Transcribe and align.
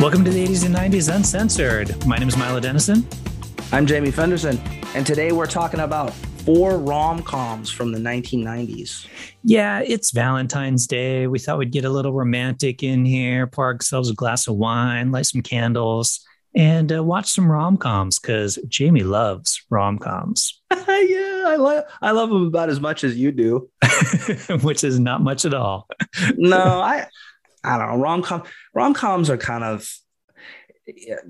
Welcome 0.00 0.24
to 0.24 0.30
the 0.30 0.46
80s 0.46 0.64
and 0.64 0.74
90s 0.74 1.14
Uncensored. 1.14 2.06
My 2.06 2.16
name 2.16 2.26
is 2.26 2.34
Milo 2.34 2.58
Dennison. 2.58 3.06
I'm 3.70 3.84
Jamie 3.84 4.10
Fenderson, 4.10 4.58
and 4.94 5.06
today 5.06 5.30
we're 5.30 5.44
talking 5.44 5.80
about 5.80 6.14
four 6.14 6.78
rom 6.78 7.22
coms 7.22 7.70
from 7.70 7.92
the 7.92 7.98
1990s. 7.98 9.06
Yeah, 9.44 9.80
it's 9.80 10.12
Valentine's 10.12 10.86
Day. 10.86 11.26
We 11.26 11.38
thought 11.38 11.58
we'd 11.58 11.70
get 11.70 11.84
a 11.84 11.90
little 11.90 12.14
romantic 12.14 12.82
in 12.82 13.04
here, 13.04 13.46
pour 13.46 13.66
ourselves 13.66 14.08
a 14.08 14.14
glass 14.14 14.48
of 14.48 14.56
wine, 14.56 15.12
light 15.12 15.26
some 15.26 15.42
candles, 15.42 16.26
and 16.54 16.90
uh, 16.90 17.04
watch 17.04 17.30
some 17.30 17.52
rom 17.52 17.76
coms 17.76 18.18
because 18.18 18.58
Jamie 18.68 19.02
loves 19.02 19.62
rom 19.68 19.98
coms. 19.98 20.62
yeah, 20.72 21.44
I 21.46 21.56
love 21.56 21.84
I 22.00 22.12
love 22.12 22.30
them 22.30 22.46
about 22.46 22.70
as 22.70 22.80
much 22.80 23.04
as 23.04 23.16
you 23.18 23.32
do, 23.32 23.68
which 24.62 24.82
is 24.82 24.98
not 24.98 25.22
much 25.22 25.44
at 25.44 25.52
all. 25.52 25.86
no, 26.36 26.80
I 26.80 27.06
I 27.62 27.78
don't 27.78 27.88
know. 27.88 28.02
Rom 28.02 28.22
com 28.22 28.42
rom 28.74 28.94
coms 28.94 29.30
are 29.30 29.36
kind 29.36 29.64
of 29.64 29.88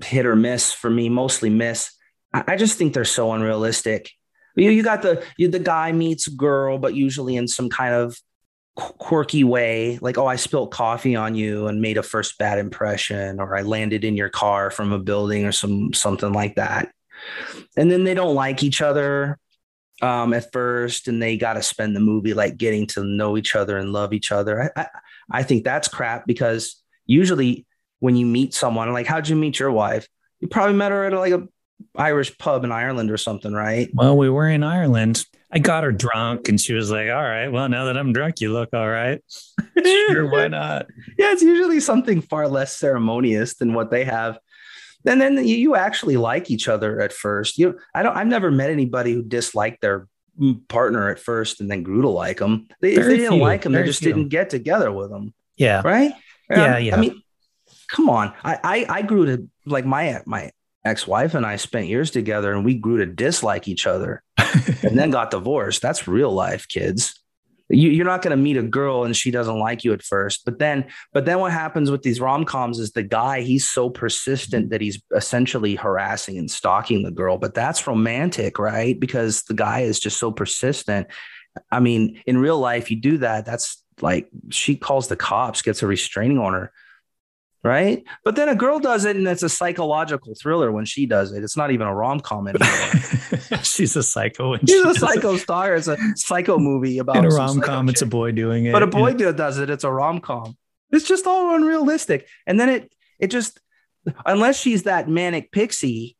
hit 0.03 0.25
or 0.25 0.35
miss 0.35 0.73
for 0.73 0.89
me, 0.89 1.09
mostly 1.09 1.49
miss. 1.49 1.91
I, 2.33 2.43
I 2.47 2.55
just 2.55 2.77
think 2.77 2.93
they're 2.93 3.05
so 3.05 3.31
unrealistic. 3.33 4.11
You, 4.55 4.69
you 4.69 4.83
got 4.83 5.01
the 5.01 5.23
you, 5.37 5.47
the 5.47 5.59
guy 5.59 5.91
meets 5.91 6.27
girl, 6.27 6.77
but 6.77 6.95
usually 6.95 7.35
in 7.35 7.47
some 7.47 7.69
kind 7.69 7.93
of 7.93 8.17
quirky 8.75 9.43
way, 9.43 9.99
like 10.01 10.17
oh, 10.17 10.27
I 10.27 10.35
spilled 10.37 10.71
coffee 10.71 11.15
on 11.15 11.35
you 11.35 11.67
and 11.67 11.81
made 11.81 11.97
a 11.97 12.03
first 12.03 12.37
bad 12.37 12.59
impression, 12.59 13.39
or 13.39 13.55
I 13.55 13.61
landed 13.61 14.03
in 14.03 14.15
your 14.15 14.29
car 14.29 14.71
from 14.71 14.91
a 14.91 14.99
building, 14.99 15.45
or 15.45 15.51
some 15.51 15.93
something 15.93 16.33
like 16.33 16.55
that. 16.55 16.91
And 17.77 17.91
then 17.91 18.03
they 18.03 18.13
don't 18.13 18.35
like 18.35 18.63
each 18.63 18.81
other 18.81 19.37
um, 20.01 20.33
at 20.33 20.51
first, 20.51 21.07
and 21.07 21.21
they 21.21 21.37
got 21.37 21.53
to 21.53 21.61
spend 21.61 21.95
the 21.95 21.99
movie 21.99 22.33
like 22.33 22.57
getting 22.57 22.87
to 22.87 23.03
know 23.03 23.37
each 23.37 23.55
other 23.55 23.77
and 23.77 23.93
love 23.93 24.13
each 24.13 24.31
other. 24.31 24.71
I, 24.75 24.87
I 25.31 25.43
think 25.43 25.63
that's 25.63 25.87
crap 25.87 26.25
because 26.27 26.81
usually 27.05 27.65
when 27.99 28.15
you 28.15 28.25
meet 28.25 28.53
someone, 28.53 28.91
like 28.93 29.07
how'd 29.07 29.27
you 29.27 29.35
meet 29.35 29.59
your 29.59 29.71
wife? 29.71 30.07
You 30.39 30.47
probably 30.47 30.75
met 30.75 30.91
her 30.91 31.05
at 31.05 31.13
like 31.13 31.33
a 31.33 31.47
Irish 31.95 32.37
pub 32.37 32.63
in 32.63 32.71
Ireland 32.71 33.11
or 33.11 33.17
something, 33.17 33.53
right? 33.53 33.89
Well, 33.93 34.17
we 34.17 34.29
were 34.29 34.47
in 34.47 34.63
Ireland. 34.63 35.25
I 35.51 35.59
got 35.59 35.83
her 35.83 35.91
drunk 35.91 36.47
and 36.47 36.59
she 36.59 36.73
was 36.73 36.91
like, 36.91 37.09
All 37.09 37.15
right, 37.15 37.49
well, 37.49 37.67
now 37.69 37.85
that 37.85 37.97
I'm 37.97 38.13
drunk, 38.13 38.39
you 38.39 38.53
look 38.53 38.69
all 38.73 38.89
right. 38.89 39.21
sure, 39.85 40.29
why 40.29 40.47
not? 40.47 40.87
Yeah, 41.17 41.31
it's 41.31 41.41
usually 41.41 41.79
something 41.79 42.21
far 42.21 42.47
less 42.47 42.77
ceremonious 42.77 43.55
than 43.55 43.73
what 43.73 43.91
they 43.91 44.05
have. 44.05 44.39
And 45.05 45.19
then 45.19 45.45
you 45.45 45.75
actually 45.75 46.17
like 46.17 46.51
each 46.51 46.67
other 46.67 47.01
at 47.01 47.11
first. 47.11 47.57
You 47.57 47.79
I 47.93 48.03
don't 48.03 48.15
I've 48.15 48.27
never 48.27 48.51
met 48.51 48.69
anybody 48.69 49.13
who 49.13 49.23
disliked 49.23 49.81
their 49.81 50.07
partner 50.67 51.09
at 51.09 51.19
first 51.19 51.61
and 51.61 51.69
then 51.69 51.83
grew 51.83 52.01
to 52.01 52.09
like 52.09 52.37
them. 52.37 52.67
They, 52.81 52.93
if 52.93 53.05
they 53.05 53.17
didn't 53.17 53.33
few, 53.33 53.41
like 53.41 53.61
them, 53.63 53.73
they 53.73 53.83
just 53.83 53.99
few. 53.99 54.13
didn't 54.13 54.29
get 54.29 54.49
together 54.49 54.91
with 54.91 55.09
them. 55.09 55.33
Yeah. 55.55 55.81
Right. 55.83 56.11
Yeah. 56.49 56.75
Um, 56.75 56.83
yeah. 56.83 56.95
I 56.95 56.99
mean, 56.99 57.21
come 57.89 58.09
on. 58.09 58.33
I, 58.43 58.59
I, 58.63 58.85
I 58.97 59.01
grew 59.01 59.25
to 59.25 59.49
like 59.65 59.85
my, 59.85 60.21
my 60.25 60.51
ex-wife 60.83 61.35
and 61.35 61.45
I 61.45 61.55
spent 61.57 61.87
years 61.87 62.11
together 62.11 62.53
and 62.53 62.65
we 62.65 62.75
grew 62.75 62.97
to 62.97 63.05
dislike 63.05 63.67
each 63.67 63.85
other 63.85 64.23
and 64.37 64.97
then 64.97 65.11
got 65.11 65.31
divorced. 65.31 65.81
That's 65.81 66.07
real 66.07 66.31
life, 66.31 66.67
kids 66.67 67.20
you, 67.71 68.01
are 68.01 68.05
not 68.05 68.21
going 68.21 68.35
to 68.35 68.41
meet 68.41 68.57
a 68.57 68.63
girl 68.63 69.03
and 69.03 69.15
she 69.15 69.31
doesn't 69.31 69.59
like 69.59 69.83
you 69.83 69.93
at 69.93 70.01
first 70.01 70.43
but 70.45 70.59
then 70.59 70.85
but 71.13 71.25
then 71.25 71.39
what 71.39 71.51
happens 71.51 71.89
with 71.89 72.01
these 72.03 72.19
rom-coms 72.19 72.79
is 72.79 72.91
the 72.91 73.03
guy 73.03 73.41
he's 73.41 73.69
so 73.69 73.89
persistent 73.89 74.69
that 74.69 74.81
he's 74.81 75.01
essentially 75.15 75.75
harassing 75.75 76.37
and 76.37 76.51
stalking 76.51 77.03
the 77.03 77.11
girl 77.11 77.37
but 77.37 77.53
that's 77.53 77.87
romantic 77.87 78.59
right? 78.59 78.99
Because 78.99 79.43
the 79.43 79.53
guy 79.53 79.81
is 79.81 79.99
just 79.99 80.19
so 80.19 80.31
persistent. 80.31 81.07
I 81.71 81.79
mean 81.79 82.21
in 82.25 82.37
real 82.37 82.59
life 82.59 82.91
you 82.91 82.99
do 82.99 83.17
that 83.19 83.45
that's 83.45 83.83
like 84.01 84.29
she 84.49 84.75
calls 84.75 85.07
the 85.07 85.15
cops 85.15 85.61
gets 85.61 85.83
a 85.83 85.87
restraining 85.87 86.37
order 86.37 86.71
right? 87.63 88.03
But 88.23 88.35
then 88.35 88.49
a 88.49 88.55
girl 88.55 88.79
does 88.79 89.05
it, 89.05 89.15
and 89.15 89.27
it's 89.27 89.43
a 89.43 89.49
psychological 89.49 90.33
thriller 90.35 90.71
when 90.71 90.85
she 90.85 91.05
does 91.05 91.31
it. 91.31 91.43
It's 91.43 91.55
not 91.55 91.71
even 91.71 91.87
a 91.87 91.93
rom 91.93 92.19
com 92.19 92.47
anymore. 92.47 93.63
She's 93.63 93.95
a 93.95 94.03
psycho. 94.03 94.57
She's 94.57 94.85
a 94.85 94.95
psycho 94.95 95.37
star. 95.37 95.75
It's 95.75 95.87
a 95.87 95.97
psycho 96.15 96.57
movie 96.57 96.97
about 96.97 97.17
in 97.17 97.25
a 97.25 97.29
rom 97.29 97.61
com. 97.61 97.89
It's 97.89 98.01
a 98.01 98.07
boy 98.07 98.31
doing 98.31 98.65
it, 98.65 98.71
but 98.71 98.83
a 98.83 98.87
boy 98.87 99.15
yeah. 99.17 99.31
does 99.31 99.57
it. 99.57 99.69
It's 99.69 99.83
a 99.83 99.91
rom 99.91 100.19
com. 100.19 100.57
It's 100.91 101.07
just 101.07 101.27
all 101.27 101.55
unrealistic. 101.55 102.27
And 102.47 102.59
then 102.59 102.69
it 102.69 102.93
it 103.19 103.27
just 103.27 103.59
unless 104.25 104.59
she's 104.59 104.83
that 104.83 105.07
manic 105.07 105.51
pixie. 105.51 106.17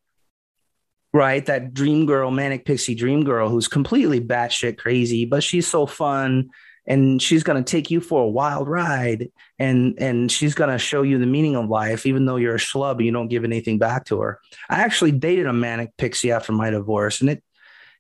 Right, 1.13 1.45
that 1.47 1.73
dream 1.73 2.05
girl, 2.05 2.31
manic 2.31 2.63
pixie 2.63 2.95
dream 2.95 3.25
girl, 3.25 3.49
who's 3.49 3.67
completely 3.67 4.21
batshit 4.21 4.77
crazy, 4.77 5.25
but 5.25 5.43
she's 5.43 5.67
so 5.67 5.85
fun 5.85 6.51
and 6.87 7.21
she's 7.21 7.43
going 7.43 7.63
to 7.63 7.69
take 7.69 7.91
you 7.91 8.01
for 8.01 8.23
a 8.23 8.27
wild 8.27 8.67
ride 8.67 9.29
and 9.59 9.95
and 9.99 10.31
she's 10.31 10.55
going 10.55 10.69
to 10.69 10.77
show 10.77 11.03
you 11.03 11.19
the 11.19 11.25
meaning 11.25 11.55
of 11.55 11.69
life 11.69 12.05
even 12.05 12.25
though 12.25 12.37
you're 12.37 12.55
a 12.55 12.59
schlub 12.59 12.93
and 12.93 13.05
you 13.05 13.11
don't 13.11 13.27
give 13.27 13.43
anything 13.43 13.77
back 13.77 14.05
to 14.05 14.19
her. 14.21 14.39
I 14.69 14.81
actually 14.81 15.11
dated 15.11 15.45
a 15.45 15.53
manic 15.53 15.95
pixie 15.97 16.31
after 16.31 16.51
my 16.51 16.69
divorce 16.69 17.21
and 17.21 17.29
it 17.29 17.43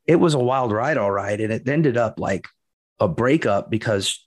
it 0.05 0.15
was 0.15 0.33
a 0.33 0.39
wild 0.39 0.71
ride 0.71 0.97
all 0.97 1.11
right 1.11 1.39
and 1.39 1.53
it 1.53 1.67
ended 1.67 1.97
up 1.97 2.19
like 2.19 2.47
a 2.99 3.07
breakup 3.07 3.69
because 3.69 4.25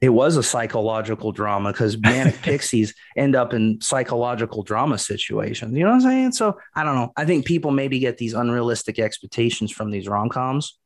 it 0.00 0.08
was 0.10 0.36
a 0.36 0.42
psychological 0.42 1.32
drama 1.32 1.72
because 1.72 1.98
manic 1.98 2.34
pixies 2.42 2.94
end 3.16 3.34
up 3.34 3.54
in 3.54 3.80
psychological 3.80 4.62
drama 4.62 4.98
situations 4.98 5.76
you 5.76 5.82
know 5.82 5.90
what 5.90 5.96
i'm 5.96 6.00
saying? 6.00 6.32
So 6.32 6.58
i 6.76 6.84
don't 6.84 6.94
know. 6.94 7.12
I 7.16 7.24
think 7.24 7.44
people 7.44 7.72
maybe 7.72 7.98
get 7.98 8.18
these 8.18 8.34
unrealistic 8.34 9.00
expectations 9.00 9.72
from 9.72 9.90
these 9.90 10.06
rom-coms 10.06 10.78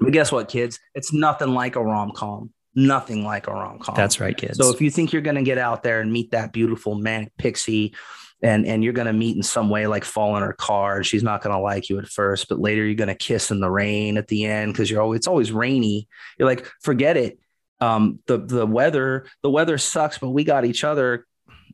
but 0.00 0.12
guess 0.12 0.30
what, 0.30 0.48
kids? 0.48 0.78
It's 0.94 1.12
nothing 1.12 1.54
like 1.54 1.76
a 1.76 1.82
rom 1.82 2.12
com. 2.12 2.52
Nothing 2.74 3.24
like 3.24 3.46
a 3.46 3.52
rom 3.52 3.78
com. 3.78 3.94
That's 3.94 4.20
right, 4.20 4.36
kids. 4.36 4.58
So 4.58 4.72
if 4.72 4.80
you 4.80 4.90
think 4.90 5.12
you're 5.12 5.22
going 5.22 5.36
to 5.36 5.42
get 5.42 5.58
out 5.58 5.82
there 5.82 6.00
and 6.00 6.12
meet 6.12 6.30
that 6.30 6.52
beautiful 6.52 6.94
manic 6.94 7.36
pixie, 7.36 7.94
and 8.40 8.66
and 8.66 8.84
you're 8.84 8.92
going 8.92 9.06
to 9.06 9.12
meet 9.12 9.36
in 9.36 9.42
some 9.42 9.68
way 9.68 9.86
like 9.86 10.04
fall 10.04 10.36
in 10.36 10.42
her 10.42 10.52
car, 10.52 10.96
and 10.96 11.06
she's 11.06 11.22
not 11.22 11.42
going 11.42 11.54
to 11.54 11.60
like 11.60 11.88
you 11.88 11.98
at 11.98 12.06
first, 12.06 12.48
but 12.48 12.60
later 12.60 12.84
you're 12.84 12.94
going 12.94 13.08
to 13.08 13.14
kiss 13.14 13.50
in 13.50 13.60
the 13.60 13.70
rain 13.70 14.16
at 14.16 14.28
the 14.28 14.44
end 14.44 14.72
because 14.72 14.90
you're 14.90 15.02
always 15.02 15.18
it's 15.18 15.26
always 15.26 15.50
rainy. 15.50 16.08
You're 16.38 16.48
like, 16.48 16.66
forget 16.80 17.16
it. 17.16 17.38
Um, 17.80 18.20
the 18.26 18.38
the 18.38 18.66
weather 18.66 19.26
the 19.42 19.50
weather 19.50 19.78
sucks, 19.78 20.18
but 20.18 20.30
we 20.30 20.44
got 20.44 20.64
each 20.64 20.84
other. 20.84 21.26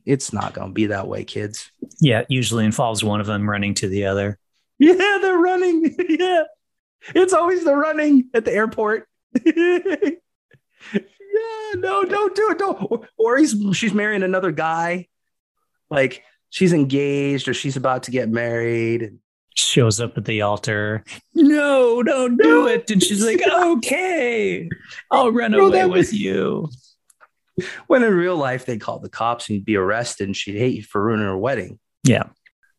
It's 0.05 0.33
not 0.33 0.53
going 0.53 0.69
to 0.69 0.73
be 0.73 0.87
that 0.87 1.07
way, 1.07 1.23
kids. 1.23 1.71
Yeah, 1.99 2.23
usually 2.29 2.65
involves 2.65 3.03
one 3.03 3.21
of 3.21 3.27
them 3.27 3.49
running 3.49 3.73
to 3.75 3.87
the 3.87 4.05
other. 4.05 4.37
Yeah, 4.77 5.19
they're 5.21 5.37
running. 5.37 5.95
yeah. 6.09 6.43
It's 7.13 7.33
always 7.33 7.63
the 7.63 7.75
running 7.75 8.29
at 8.33 8.45
the 8.45 8.53
airport. 8.53 9.07
yeah, 9.45 10.09
no, 11.75 12.03
don't 12.05 12.35
do 12.35 12.51
it. 12.51 12.57
Don't. 12.57 13.05
Or, 13.17 13.37
he's 13.37 13.55
she's 13.73 13.93
marrying 13.93 14.23
another 14.23 14.51
guy. 14.51 15.07
Like 15.89 16.23
she's 16.49 16.73
engaged 16.73 17.47
or 17.47 17.53
she's 17.53 17.77
about 17.77 18.03
to 18.03 18.11
get 18.11 18.29
married. 18.29 19.17
Shows 19.57 20.01
up 20.01 20.17
at 20.17 20.25
the 20.25 20.41
altar. 20.41 21.03
No, 21.33 22.03
don't 22.03 22.37
do 22.41 22.67
it. 22.67 22.89
And 22.91 23.01
she's 23.01 23.23
like, 23.23 23.41
okay, 23.53 24.69
I'll 25.11 25.31
run 25.31 25.51
no, 25.51 25.67
away 25.67 25.85
with 25.85 26.13
you. 26.13 26.69
When 27.87 28.03
in 28.03 28.13
real 28.13 28.35
life, 28.35 28.65
they 28.65 28.77
call 28.77 28.99
the 28.99 29.09
cops 29.09 29.47
and 29.47 29.55
you'd 29.55 29.65
be 29.65 29.77
arrested 29.77 30.27
and 30.27 30.35
she'd 30.35 30.57
hate 30.57 30.75
you 30.75 30.83
for 30.83 31.01
ruining 31.01 31.25
her 31.25 31.37
wedding. 31.37 31.79
Yeah. 32.03 32.23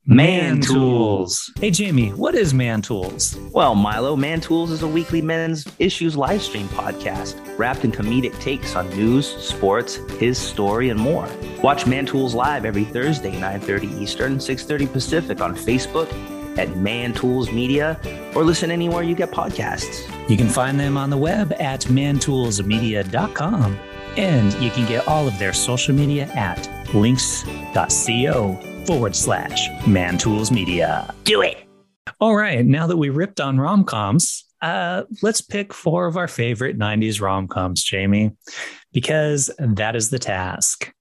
Man 0.08 0.60
Tools. 0.60 1.50
Hey, 1.58 1.72
Jamie, 1.72 2.10
what 2.10 2.36
is 2.36 2.54
Man 2.54 2.80
Tools? 2.80 3.36
Well, 3.50 3.74
Milo, 3.74 4.14
Man 4.14 4.40
Tools 4.40 4.70
is 4.70 4.84
a 4.84 4.88
weekly 4.88 5.20
men's 5.20 5.66
issues 5.80 6.16
live 6.16 6.42
stream 6.42 6.68
podcast 6.68 7.34
wrapped 7.58 7.84
in 7.84 7.90
comedic 7.90 8.38
takes 8.38 8.76
on 8.76 8.88
news, 8.90 9.26
sports, 9.26 9.96
his 10.20 10.38
story, 10.38 10.90
and 10.90 11.00
more. 11.00 11.28
Watch 11.60 11.88
Man 11.88 12.06
Tools 12.06 12.36
live 12.36 12.64
every 12.64 12.84
Thursday, 12.84 13.32
9.30 13.32 14.00
Eastern, 14.00 14.36
6.30 14.36 14.92
Pacific 14.92 15.40
on 15.40 15.56
Facebook 15.56 16.08
at 16.56 16.76
Man 16.76 17.12
Tools 17.12 17.50
Media 17.50 18.00
or 18.36 18.44
listen 18.44 18.70
anywhere 18.70 19.02
you 19.02 19.16
get 19.16 19.32
podcasts. 19.32 20.08
You 20.30 20.36
can 20.36 20.48
find 20.48 20.78
them 20.78 20.96
on 20.96 21.10
the 21.10 21.18
web 21.18 21.52
at 21.58 21.80
mantoolsmedia.com 21.80 23.78
and 24.16 24.52
you 24.62 24.70
can 24.70 24.86
get 24.86 25.08
all 25.08 25.26
of 25.26 25.36
their 25.40 25.52
social 25.52 25.96
media 25.96 26.26
at 26.26 26.94
links.co 26.94 28.75
forward 28.86 29.16
slash 29.16 29.68
Man 29.86 30.16
Tools 30.16 30.52
Media. 30.52 31.12
Do 31.24 31.42
it. 31.42 31.58
All 32.20 32.36
right. 32.36 32.64
Now 32.64 32.86
that 32.86 32.96
we 32.96 33.10
ripped 33.10 33.40
on 33.40 33.58
rom 33.58 33.84
coms, 33.84 34.44
uh, 34.62 35.02
let's 35.22 35.40
pick 35.40 35.74
four 35.74 36.06
of 36.06 36.16
our 36.16 36.28
favorite 36.28 36.78
90s 36.78 37.20
rom 37.20 37.48
coms, 37.48 37.82
Jamie, 37.82 38.30
because 38.92 39.50
that 39.58 39.96
is 39.96 40.10
the 40.10 40.20
task. 40.20 40.92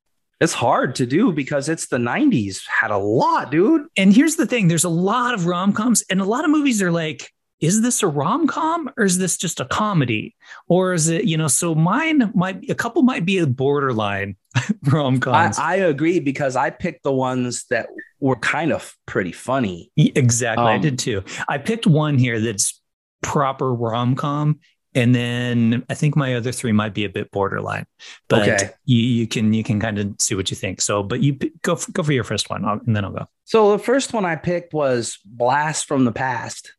It's 0.42 0.54
hard 0.54 0.96
to 0.96 1.06
do 1.06 1.32
because 1.32 1.70
it's 1.70 1.88
the 1.88 1.98
90s, 1.98 2.64
had 2.68 2.92
a 2.92 2.98
lot, 2.98 3.52
dude. 3.52 3.84
And 3.96 4.14
here's 4.14 4.36
the 4.36 4.48
thing 4.48 4.68
there's 4.68 4.84
a 4.84 4.90
lot 4.90 5.34
of 5.34 5.46
rom 5.46 5.72
coms, 5.72 6.04
and 6.10 6.20
a 6.20 6.26
lot 6.26 6.44
of 6.44 6.50
movies 6.50 6.82
are 6.82 6.92
like, 6.92 7.32
is 7.66 7.82
this 7.82 8.04
a 8.04 8.08
rom 8.08 8.48
com 8.48 8.90
or 8.98 9.06
is 9.06 9.18
this 9.18 9.38
just 9.38 9.60
a 9.60 9.66
comedy? 9.66 10.36
Or 10.68 10.94
is 10.94 11.10
it, 11.10 11.26
you 11.26 11.36
know, 11.38 11.48
so 11.48 11.74
mine 11.74 12.32
might, 12.36 12.70
a 12.70 12.76
couple 12.76 13.02
might 13.02 13.26
be 13.26 13.40
a 13.40 13.48
borderline 13.48 14.36
rom 14.84 15.20
coms. 15.20 15.58
I, 15.60 15.74
I, 15.74 15.76
agree 15.78 16.20
because 16.20 16.56
I 16.56 16.70
picked 16.70 17.04
the 17.04 17.12
ones 17.12 17.66
that 17.70 17.88
were 18.20 18.36
kind 18.36 18.72
of 18.72 18.96
pretty 19.06 19.32
funny. 19.32 19.92
Exactly. 19.98 20.64
Um, 20.64 20.70
I 20.70 20.78
did 20.78 21.00
too. 21.00 21.24
I 21.48 21.58
picked 21.58 21.88
one 21.88 22.18
here 22.18 22.40
that's 22.40 22.82
proper 23.22 23.74
rom 23.74 24.16
com 24.16 24.60
and 24.94 25.14
then 25.14 25.84
I 25.90 25.94
think 25.94 26.16
my 26.16 26.36
other 26.36 26.54
three 26.54 26.72
might 26.72 26.94
be 26.94 27.04
a 27.04 27.10
bit 27.10 27.30
borderline, 27.32 27.86
but 28.30 28.48
Okay. 28.48 28.70
you, 28.86 28.98
you 29.00 29.28
can 29.28 29.54
you 29.54 29.62
can 29.64 29.80
kind 29.80 30.00
of 30.00 30.16
see 30.20 30.36
what 30.36 30.50
you 30.50 30.56
think. 30.56 30.80
So, 30.80 31.04
but 31.04 31.22
you 31.22 31.38
go 31.64 31.76
for, 31.76 31.92
go 31.92 32.02
for 32.02 32.14
your 32.14 32.24
first 32.24 32.50
one, 32.50 32.64
I'll- 32.64 32.80
and 32.88 32.96
then 32.96 33.04
I'll 33.04 33.12
go. 33.12 33.28
So 33.44 33.74
the 33.74 33.84
first 33.84 34.14
one 34.14 34.24
I 34.24 34.38
picked 34.38 34.74
was 34.74 35.20
Blast 35.26 35.86
from 35.86 36.06
the 36.06 36.14
Past 36.14 36.74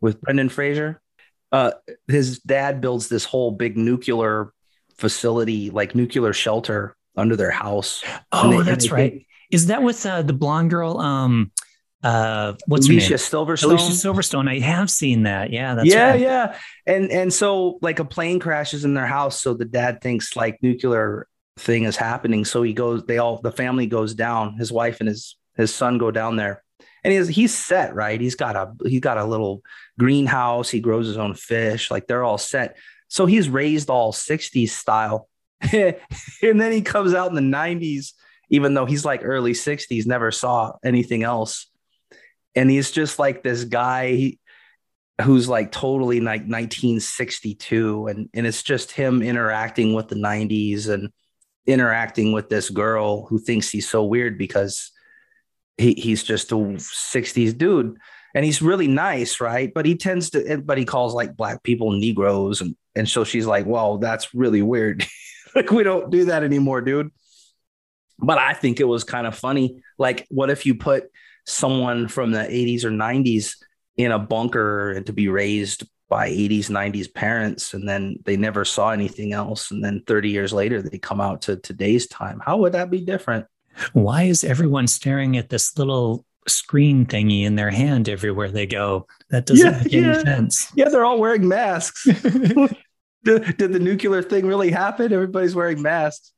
with 0.00 0.20
Brendan 0.20 0.48
Fraser. 0.48 1.00
Uh, 1.50 1.72
his 2.06 2.40
dad 2.40 2.80
builds 2.80 3.08
this 3.08 3.24
whole 3.24 3.50
big 3.50 3.76
nuclear 3.76 4.52
facility, 4.98 5.70
like 5.70 5.94
nuclear 5.94 6.32
shelter 6.32 6.96
under 7.16 7.36
their 7.36 7.50
house. 7.50 8.04
Oh, 8.32 8.58
they- 8.58 8.70
that's 8.70 8.90
right. 8.90 9.24
Is 9.50 9.66
that 9.68 9.82
with 9.82 10.04
uh, 10.04 10.22
the 10.22 10.34
blonde 10.34 10.68
girl? 10.70 10.98
Um, 10.98 11.52
uh, 12.02 12.52
what's 12.66 12.86
her 12.86 12.92
Alicia 12.92 13.10
name? 13.10 13.18
Silverstone. 13.18 13.64
Alicia 13.64 13.92
Silverstone. 13.92 14.48
I 14.48 14.58
have 14.58 14.90
seen 14.90 15.22
that. 15.22 15.50
Yeah, 15.50 15.74
that's 15.74 15.88
yeah, 15.88 16.10
right. 16.10 16.20
yeah. 16.20 16.58
And 16.86 17.10
and 17.10 17.32
so 17.32 17.78
like 17.80 17.98
a 17.98 18.04
plane 18.04 18.38
crashes 18.40 18.84
in 18.84 18.92
their 18.94 19.06
house, 19.06 19.40
so 19.40 19.54
the 19.54 19.64
dad 19.64 20.00
thinks 20.02 20.36
like 20.36 20.62
nuclear 20.62 21.26
thing 21.58 21.84
is 21.84 21.96
happening. 21.96 22.44
So 22.44 22.62
he 22.62 22.72
goes, 22.74 23.04
they 23.06 23.18
all 23.18 23.40
the 23.40 23.50
family 23.50 23.86
goes 23.86 24.14
down, 24.14 24.54
his 24.58 24.70
wife 24.70 25.00
and 25.00 25.08
his 25.08 25.36
his 25.56 25.74
son 25.74 25.96
go 25.98 26.10
down 26.10 26.36
there. 26.36 26.62
And 27.08 27.14
he's 27.14 27.28
he's 27.28 27.54
set, 27.54 27.94
right? 27.94 28.20
He's 28.20 28.34
got 28.34 28.54
a 28.54 28.70
he's 28.84 29.00
got 29.00 29.16
a 29.16 29.24
little 29.24 29.62
greenhouse, 29.98 30.68
he 30.68 30.78
grows 30.78 31.06
his 31.06 31.16
own 31.16 31.32
fish, 31.32 31.90
like 31.90 32.06
they're 32.06 32.22
all 32.22 32.36
set. 32.36 32.76
So 33.08 33.24
he's 33.24 33.48
raised 33.48 33.88
all 33.88 34.12
60s 34.12 34.68
style. 34.68 35.26
and 35.72 35.96
then 36.42 36.70
he 36.70 36.82
comes 36.82 37.14
out 37.14 37.30
in 37.30 37.34
the 37.34 37.56
90s, 37.56 38.12
even 38.50 38.74
though 38.74 38.84
he's 38.84 39.06
like 39.06 39.22
early 39.24 39.52
60s, 39.52 40.04
never 40.04 40.30
saw 40.30 40.74
anything 40.84 41.22
else. 41.22 41.70
And 42.54 42.70
he's 42.70 42.90
just 42.90 43.18
like 43.18 43.42
this 43.42 43.64
guy. 43.64 44.34
Who's 45.22 45.48
like 45.48 45.72
totally 45.72 46.20
like 46.20 46.42
1962 46.42 48.06
and 48.06 48.28
and 48.34 48.46
it's 48.46 48.62
just 48.62 48.92
him 48.92 49.22
interacting 49.22 49.94
with 49.94 50.08
the 50.08 50.14
90s 50.14 50.90
and 50.90 51.10
interacting 51.66 52.32
with 52.32 52.50
this 52.50 52.68
girl 52.68 53.24
who 53.28 53.38
thinks 53.38 53.70
he's 53.70 53.88
so 53.88 54.04
weird 54.04 54.36
because 54.36 54.92
he, 55.78 55.94
he's 55.94 56.24
just 56.24 56.52
a 56.52 56.56
60s 56.56 57.56
dude 57.56 57.96
and 58.34 58.44
he's 58.44 58.60
really 58.60 58.88
nice 58.88 59.40
right? 59.40 59.72
But 59.72 59.86
he 59.86 59.96
tends 59.96 60.30
to 60.30 60.62
but 60.64 60.76
he 60.76 60.84
calls 60.84 61.14
like 61.14 61.36
black 61.36 61.62
people 61.62 61.92
negroes 61.92 62.60
and 62.60 62.76
and 62.94 63.08
so 63.08 63.24
she's 63.24 63.46
like 63.46 63.64
well 63.64 63.98
that's 63.98 64.34
really 64.34 64.62
weird. 64.62 65.06
Like 65.54 65.70
we 65.70 65.82
don't 65.82 66.10
do 66.10 66.26
that 66.26 66.44
anymore 66.44 66.82
dude. 66.82 67.10
But 68.18 68.36
i 68.36 68.52
think 68.52 68.80
it 68.80 68.84
was 68.84 69.02
kind 69.02 69.26
of 69.26 69.34
funny. 69.34 69.82
Like 69.96 70.26
what 70.28 70.50
if 70.50 70.66
you 70.66 70.74
put 70.74 71.04
someone 71.46 72.06
from 72.06 72.32
the 72.32 72.40
80s 72.40 72.84
or 72.84 72.90
90s 72.90 73.54
in 73.96 74.12
a 74.12 74.18
bunker 74.18 74.92
and 74.92 75.06
to 75.06 75.14
be 75.14 75.28
raised 75.28 75.88
by 76.10 76.28
80s 76.28 76.68
90s 76.68 77.12
parents 77.12 77.72
and 77.72 77.88
then 77.88 78.18
they 78.26 78.36
never 78.36 78.66
saw 78.66 78.90
anything 78.90 79.32
else 79.32 79.70
and 79.70 79.82
then 79.82 80.02
30 80.06 80.28
years 80.28 80.52
later 80.52 80.82
they 80.82 80.98
come 80.98 81.20
out 81.20 81.42
to 81.42 81.56
today's 81.56 82.06
time? 82.06 82.40
How 82.44 82.58
would 82.58 82.74
that 82.74 82.90
be 82.90 83.00
different 83.00 83.46
Why 83.92 84.24
is 84.24 84.44
everyone 84.44 84.86
staring 84.86 85.36
at 85.36 85.48
this 85.50 85.76
little 85.78 86.24
screen 86.46 87.04
thingy 87.06 87.44
in 87.44 87.56
their 87.56 87.70
hand 87.70 88.08
everywhere 88.08 88.50
they 88.50 88.66
go? 88.66 89.06
That 89.30 89.46
doesn't 89.46 89.66
Yeah, 89.66 89.82
make 89.82 89.94
any 89.94 90.06
yeah. 90.06 90.22
sense. 90.22 90.72
yeah 90.74 90.88
they're 90.88 91.04
all 91.04 91.18
wearing 91.20 91.46
masks 91.46 92.04
did, 93.24 93.56
did 93.56 93.72
the 93.72 93.78
nuclear 93.80 94.22
thing 94.22 94.46
really 94.46 94.70
happen 94.70 95.12
everybody's 95.12 95.54
wearing 95.54 95.82
masks 95.82 96.32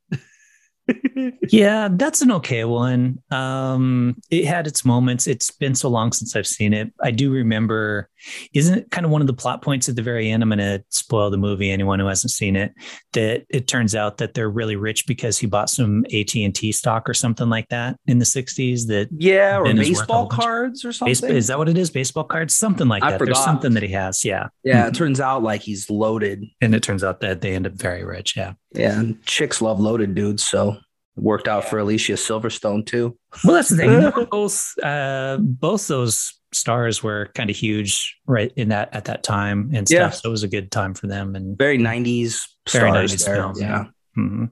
yeah, 1.49 1.89
that's 1.93 2.21
an 2.21 2.33
okay 2.33 2.65
one. 2.65 3.19
Um, 3.31 4.17
it 4.29 4.45
had 4.45 4.67
its 4.67 4.85
moments. 4.85 5.29
It's 5.29 5.51
been 5.53 5.77
so 5.77 5.89
long 5.89 6.11
since 6.13 6.35
I've 6.35 6.49
seen 6.49 6.73
it. 6.75 6.93
I 7.01 7.13
do 7.13 7.31
remember. 7.31 8.09
Isn't 8.55 8.79
it 8.79 8.91
kind 8.91 9.05
of 9.05 9.13
one 9.13 9.21
of 9.21 9.27
the 9.27 9.33
plot 9.33 9.63
points 9.63 9.89
at 9.89 9.97
the 9.97 10.03
very 10.03 10.31
end? 10.31 10.43
I'm 10.43 10.49
going 10.49 10.59
to 10.59 10.83
spoil 10.89 11.31
the 11.31 11.37
movie. 11.37 11.71
Anyone 11.71 11.99
who 11.99 12.07
hasn't 12.07 12.31
seen 12.31 12.57
it, 12.57 12.73
that 13.13 13.45
it 13.49 13.67
turns 13.67 13.95
out 13.95 14.19
that 14.19 14.35
they're 14.35 14.51
really 14.51 14.77
rich 14.77 15.07
because 15.07 15.39
he 15.39 15.47
bought 15.47 15.71
some 15.71 16.05
AT 16.15 16.35
and 16.35 16.55
T 16.55 16.73
stock 16.73 17.09
or 17.09 17.15
something 17.15 17.49
like 17.49 17.69
that 17.69 17.97
in 18.07 18.19
the 18.19 18.25
'60s. 18.25 18.87
That 18.87 19.09
yeah 19.13 19.59
or 19.59 19.67
And 19.67 19.79
his 19.79 19.91
work 19.91 19.99
baseball 19.99 20.27
cards 20.29 20.85
or 20.85 20.93
something 20.93 21.13
baseball, 21.13 21.31
is 21.31 21.47
that 21.49 21.59
what 21.59 21.69
it 21.69 21.79
is? 21.79 21.91
Baseball 21.91 22.25
cards, 22.25 22.55
something 22.55 22.89
like 22.89 23.03
I 23.03 23.13
that. 23.13 23.25
There's 23.25 23.43
something 23.43 23.75
that 23.75 23.83
he 23.83 23.93
has. 23.93 24.25
Yeah, 24.25 24.49
yeah 24.65 24.87
it 24.87 24.95
turns 24.95 25.21
out 25.21 25.43
like 25.43 25.63
he's 25.63 25.89
loaded 25.91 26.45
and 26.61 26.75
it 26.75 26.83
turns 26.83 27.05
out 27.05 27.21
that 27.21 27.41
they 27.41 27.55
end 27.55 27.67
up 27.67 27.75
very 27.75 28.05
rich. 28.05 28.37
Yeah. 28.37 28.55
yeah 28.73 28.99
and 28.99 29.25
chicks 29.25 29.61
love 29.61 29.81
loaded 29.81 30.15
dudes 30.15 30.43
so 30.43 30.77
worked 31.21 31.49
out 31.49 31.69
for 31.69 31.79
alicia 31.79 32.13
silverstone 32.15 32.85
too 32.85 33.17
Well, 33.45 33.55
that's 33.55 33.69
the 33.69 33.77
thing. 33.77 34.27
both 34.31 34.73
uh, 34.83 35.37
both 35.41 35.87
those 35.89 36.33
stars 36.53 37.03
were 37.03 37.31
kind 37.35 37.49
of 37.51 37.57
huge 37.57 38.17
right 38.27 38.53
in 38.57 38.71
that 38.71 38.89
at 38.95 39.05
that 39.05 39.23
time 39.23 39.71
and 39.73 39.87
stuff. 39.87 39.99
Yeah. 39.99 40.11
So 40.11 40.29
it 40.29 40.33
was 40.33 40.43
a 40.43 40.49
good 40.49 40.71
time 40.73 40.95
for 40.95 41.07
them. 41.07 41.37
And 41.37 41.57
very 41.57 41.79
90s 41.79 42.43
Very 42.69 42.91
stars 42.91 43.13
90s 43.15 43.25
there. 43.27 43.35
film, 43.37 43.53
yeah 43.57 43.85
Mhm. 44.19 44.51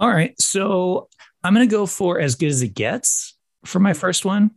all 0.00 0.08
right, 0.10 0.34
so 0.40 1.08
I'm 1.44 1.52
gonna 1.54 1.66
go 1.66 1.86
for 1.86 2.18
as 2.20 2.34
good 2.34 2.48
as 2.50 2.62
it 2.62 2.74
gets 2.74 3.36
for 3.64 3.78
my 3.78 3.92
first 3.92 4.24
one. 4.24 4.50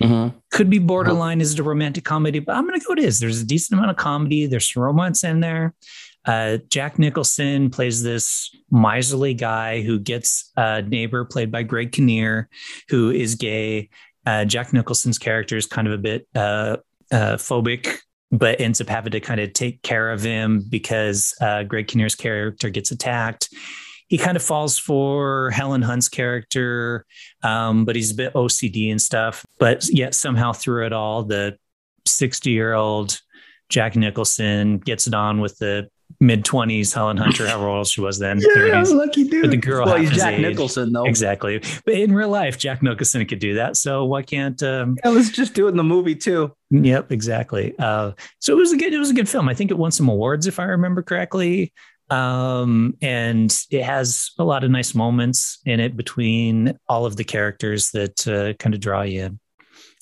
Mhm. 0.00 0.34
Could 0.52 0.70
be 0.70 0.78
borderline. 0.78 1.40
Is 1.40 1.52
it 1.54 1.58
a 1.58 1.62
romantic 1.62 2.04
comedy? 2.04 2.38
But 2.38 2.56
I'm 2.56 2.64
gonna 2.66 2.78
go. 2.80 2.92
It 2.92 3.00
is. 3.00 3.18
There's 3.20 3.40
a 3.40 3.46
decent 3.46 3.78
amount 3.78 3.90
of 3.90 3.96
comedy. 3.96 4.46
There's 4.46 4.72
some 4.72 4.82
romance 4.82 5.24
in 5.24 5.40
there. 5.40 5.74
Uh, 6.28 6.58
Jack 6.68 6.98
Nicholson 6.98 7.70
plays 7.70 8.02
this 8.02 8.54
miserly 8.70 9.32
guy 9.32 9.80
who 9.80 9.98
gets 9.98 10.52
a 10.58 10.82
neighbor 10.82 11.24
played 11.24 11.50
by 11.50 11.62
Greg 11.62 11.90
Kinnear, 11.90 12.50
who 12.90 13.10
is 13.10 13.34
gay. 13.34 13.88
Uh, 14.26 14.44
Jack 14.44 14.74
Nicholson's 14.74 15.18
character 15.18 15.56
is 15.56 15.64
kind 15.64 15.88
of 15.88 15.94
a 15.94 15.98
bit 15.98 16.28
uh, 16.34 16.76
uh, 17.10 17.36
phobic, 17.36 18.00
but 18.30 18.60
ends 18.60 18.78
up 18.78 18.90
having 18.90 19.12
to 19.12 19.20
kind 19.20 19.40
of 19.40 19.54
take 19.54 19.80
care 19.80 20.10
of 20.12 20.22
him 20.22 20.66
because 20.68 21.34
uh, 21.40 21.62
Greg 21.62 21.88
Kinnear's 21.88 22.14
character 22.14 22.68
gets 22.68 22.90
attacked. 22.90 23.48
He 24.08 24.18
kind 24.18 24.36
of 24.36 24.42
falls 24.42 24.78
for 24.78 25.50
Helen 25.50 25.80
Hunt's 25.80 26.10
character, 26.10 27.06
um, 27.42 27.86
but 27.86 27.96
he's 27.96 28.10
a 28.10 28.14
bit 28.14 28.34
OCD 28.34 28.90
and 28.90 29.00
stuff. 29.00 29.46
But 29.58 29.88
yet 29.90 30.14
somehow 30.14 30.52
through 30.52 30.84
it 30.84 30.92
all, 30.92 31.22
the 31.22 31.56
60 32.04 32.50
year 32.50 32.74
old 32.74 33.18
Jack 33.70 33.96
Nicholson 33.96 34.76
gets 34.76 35.06
it 35.06 35.14
on 35.14 35.40
with 35.40 35.56
the 35.56 35.88
mid 36.20 36.44
20s 36.44 36.92
Helen 36.94 37.16
Hunter, 37.16 37.46
however 37.46 37.68
old 37.68 37.86
she 37.86 38.00
was 38.00 38.18
then. 38.18 38.40
30s. 38.40 38.92
lucky 38.94 39.28
dude. 39.28 39.42
But 39.42 39.50
the 39.50 39.56
girl 39.56 39.86
well, 39.86 39.96
he's 39.96 40.10
Jack 40.10 40.34
age. 40.34 40.40
Nicholson, 40.40 40.92
though. 40.92 41.04
Exactly. 41.04 41.62
But 41.84 41.94
in 41.94 42.14
real 42.14 42.28
life, 42.28 42.58
Jack 42.58 42.82
Nicholson 42.82 43.24
could 43.26 43.38
do 43.38 43.54
that. 43.54 43.76
So 43.76 44.04
why 44.04 44.22
can't 44.22 44.60
um, 44.62 44.96
Yeah, 45.04 45.10
let's 45.10 45.30
just 45.30 45.54
do 45.54 45.66
it 45.66 45.70
in 45.70 45.76
the 45.76 45.84
movie 45.84 46.14
too. 46.16 46.52
Yep, 46.70 47.12
exactly. 47.12 47.74
Uh, 47.78 48.12
so 48.40 48.52
it 48.52 48.56
was 48.56 48.72
a 48.72 48.76
good, 48.76 48.92
it 48.92 48.98
was 48.98 49.10
a 49.10 49.14
good 49.14 49.28
film. 49.28 49.48
I 49.48 49.54
think 49.54 49.70
it 49.70 49.78
won 49.78 49.90
some 49.90 50.08
awards, 50.08 50.46
if 50.46 50.58
I 50.58 50.64
remember 50.64 51.02
correctly. 51.02 51.72
Um, 52.10 52.96
and 53.02 53.54
it 53.70 53.82
has 53.82 54.30
a 54.38 54.44
lot 54.44 54.64
of 54.64 54.70
nice 54.70 54.94
moments 54.94 55.58
in 55.66 55.78
it 55.78 55.96
between 55.96 56.78
all 56.88 57.04
of 57.04 57.16
the 57.16 57.24
characters 57.24 57.90
that 57.90 58.26
uh, 58.26 58.54
kind 58.54 58.74
of 58.74 58.80
draw 58.80 59.02
you 59.02 59.24
in. 59.24 59.40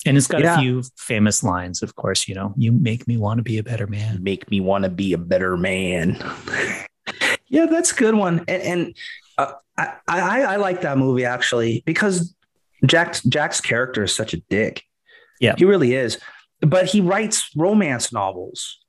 And 0.05 0.15
it's 0.17 0.27
got 0.27 0.41
Yeah. 0.41 0.57
a 0.57 0.61
few 0.61 0.83
famous 0.97 1.43
lines, 1.43 1.81
of 1.81 1.95
course. 1.95 2.27
You 2.27 2.35
know, 2.35 2.53
you 2.57 2.71
make 2.71 3.07
me 3.07 3.17
want 3.17 3.39
to 3.39 3.43
be 3.43 3.57
a 3.57 3.63
better 3.63 3.87
man. 3.87 4.23
Make 4.23 4.49
me 4.49 4.59
want 4.61 4.83
to 4.83 4.89
be 4.89 5.13
a 5.13 5.17
better 5.17 5.57
man. 5.57 6.17
yeah, 7.47 7.65
that's 7.65 7.91
a 7.91 7.95
good 7.95 8.15
one. 8.15 8.39
And, 8.47 8.61
and 8.63 8.97
uh, 9.37 9.53
I, 9.77 9.93
I 10.07 10.41
I 10.41 10.55
like 10.57 10.81
that 10.81 10.97
movie 10.97 11.25
actually 11.25 11.83
because 11.85 12.33
Jack, 12.85 13.15
Jack's 13.27 13.59
character 13.61 14.03
is 14.03 14.13
such 14.15 14.33
a 14.33 14.37
dick. 14.49 14.83
Yeah. 15.39 15.55
he 15.57 15.65
really 15.65 15.93
is. 15.93 16.19
But 16.61 16.85
he 16.85 17.01
writes 17.01 17.49
romance 17.55 18.11
novels. 18.13 18.79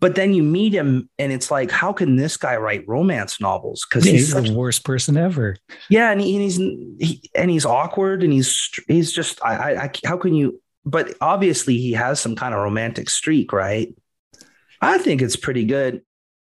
But 0.00 0.16
then 0.16 0.34
you 0.34 0.42
meet 0.42 0.72
him, 0.72 1.08
and 1.18 1.32
it's 1.32 1.50
like, 1.50 1.70
how 1.70 1.92
can 1.92 2.16
this 2.16 2.36
guy 2.36 2.56
write 2.56 2.86
romance 2.88 3.40
novels? 3.40 3.86
Because 3.88 4.04
He's 4.04 4.12
he's 4.12 4.32
such 4.32 4.48
the 4.48 4.54
worst 4.54 4.84
person 4.84 5.16
ever. 5.16 5.56
Yeah, 5.88 6.10
and, 6.10 6.20
he, 6.20 6.34
and 6.34 6.42
he's 6.42 6.56
he, 6.56 7.30
and 7.36 7.50
he's 7.50 7.64
awkward, 7.64 8.24
and 8.24 8.32
he's 8.32 8.70
he's 8.88 9.12
just 9.12 9.42
I, 9.44 9.54
I 9.54 9.82
I 9.84 9.90
how 10.04 10.16
can 10.16 10.34
you? 10.34 10.60
But 10.84 11.14
obviously, 11.20 11.78
he 11.78 11.92
has 11.92 12.20
some 12.20 12.34
kind 12.34 12.52
of 12.52 12.60
romantic 12.60 13.08
streak, 13.10 13.52
right? 13.52 13.94
I 14.80 14.98
think 14.98 15.22
it's 15.22 15.36
pretty 15.36 15.64
good. 15.64 16.02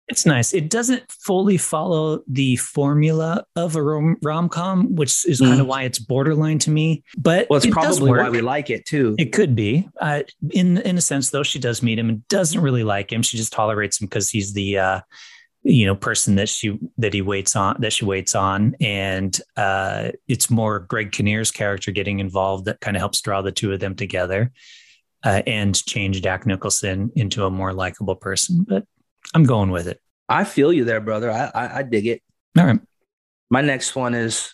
It's 0.09 0.25
nice. 0.25 0.53
It 0.53 0.69
doesn't 0.69 1.11
fully 1.11 1.57
follow 1.57 2.23
the 2.27 2.55
formula 2.55 3.45
of 3.57 3.75
a 3.75 3.81
rom 3.83 4.49
com, 4.49 4.95
which 4.95 5.25
is 5.25 5.41
kind 5.41 5.59
of 5.59 5.67
why 5.67 5.83
it's 5.83 5.99
borderline 5.99 6.59
to 6.59 6.71
me. 6.71 7.03
But 7.17 7.49
Well, 7.49 7.57
it's 7.57 7.65
it 7.65 7.73
probably 7.73 8.11
why 8.11 8.29
we 8.29 8.39
like 8.39 8.69
it 8.69 8.85
too. 8.85 9.15
It 9.19 9.33
could 9.33 9.53
be. 9.53 9.87
Uh, 9.99 10.23
in 10.51 10.77
in 10.77 10.97
a 10.97 11.01
sense, 11.01 11.31
though, 11.31 11.43
she 11.43 11.59
does 11.59 11.83
meet 11.83 11.99
him 11.99 12.07
and 12.07 12.27
doesn't 12.29 12.61
really 12.61 12.83
like 12.83 13.11
him. 13.11 13.21
She 13.21 13.35
just 13.35 13.51
tolerates 13.51 13.99
him 13.99 14.07
because 14.07 14.29
he's 14.29 14.53
the 14.53 14.77
uh, 14.77 15.01
you 15.63 15.85
know 15.85 15.95
person 15.95 16.35
that 16.35 16.47
she 16.47 16.79
that 16.97 17.13
he 17.13 17.21
waits 17.21 17.55
on 17.57 17.75
that 17.79 17.91
she 17.91 18.05
waits 18.05 18.33
on, 18.33 18.75
and 18.79 19.37
uh, 19.57 20.11
it's 20.29 20.49
more 20.49 20.79
Greg 20.79 21.11
Kinnear's 21.11 21.51
character 21.51 21.91
getting 21.91 22.19
involved 22.19 22.65
that 22.65 22.79
kind 22.79 22.95
of 22.95 23.01
helps 23.01 23.19
draw 23.21 23.41
the 23.41 23.51
two 23.51 23.73
of 23.73 23.81
them 23.81 23.93
together 23.93 24.53
uh, 25.23 25.41
and 25.45 25.75
change 25.85 26.21
Jack 26.21 26.45
Nicholson 26.45 27.11
into 27.15 27.45
a 27.45 27.51
more 27.51 27.73
likable 27.73 28.15
person. 28.15 28.65
But 28.67 28.85
I'm 29.33 29.43
going 29.43 29.71
with 29.71 29.87
it. 29.87 30.01
I 30.29 30.43
feel 30.43 30.73
you 30.73 30.85
there, 30.85 31.01
brother. 31.01 31.31
I 31.31 31.51
I, 31.53 31.77
I 31.79 31.83
dig 31.83 32.07
it. 32.07 32.21
All 32.57 32.65
right. 32.65 32.79
My 33.49 33.61
next 33.61 33.95
one 33.95 34.13
is 34.13 34.53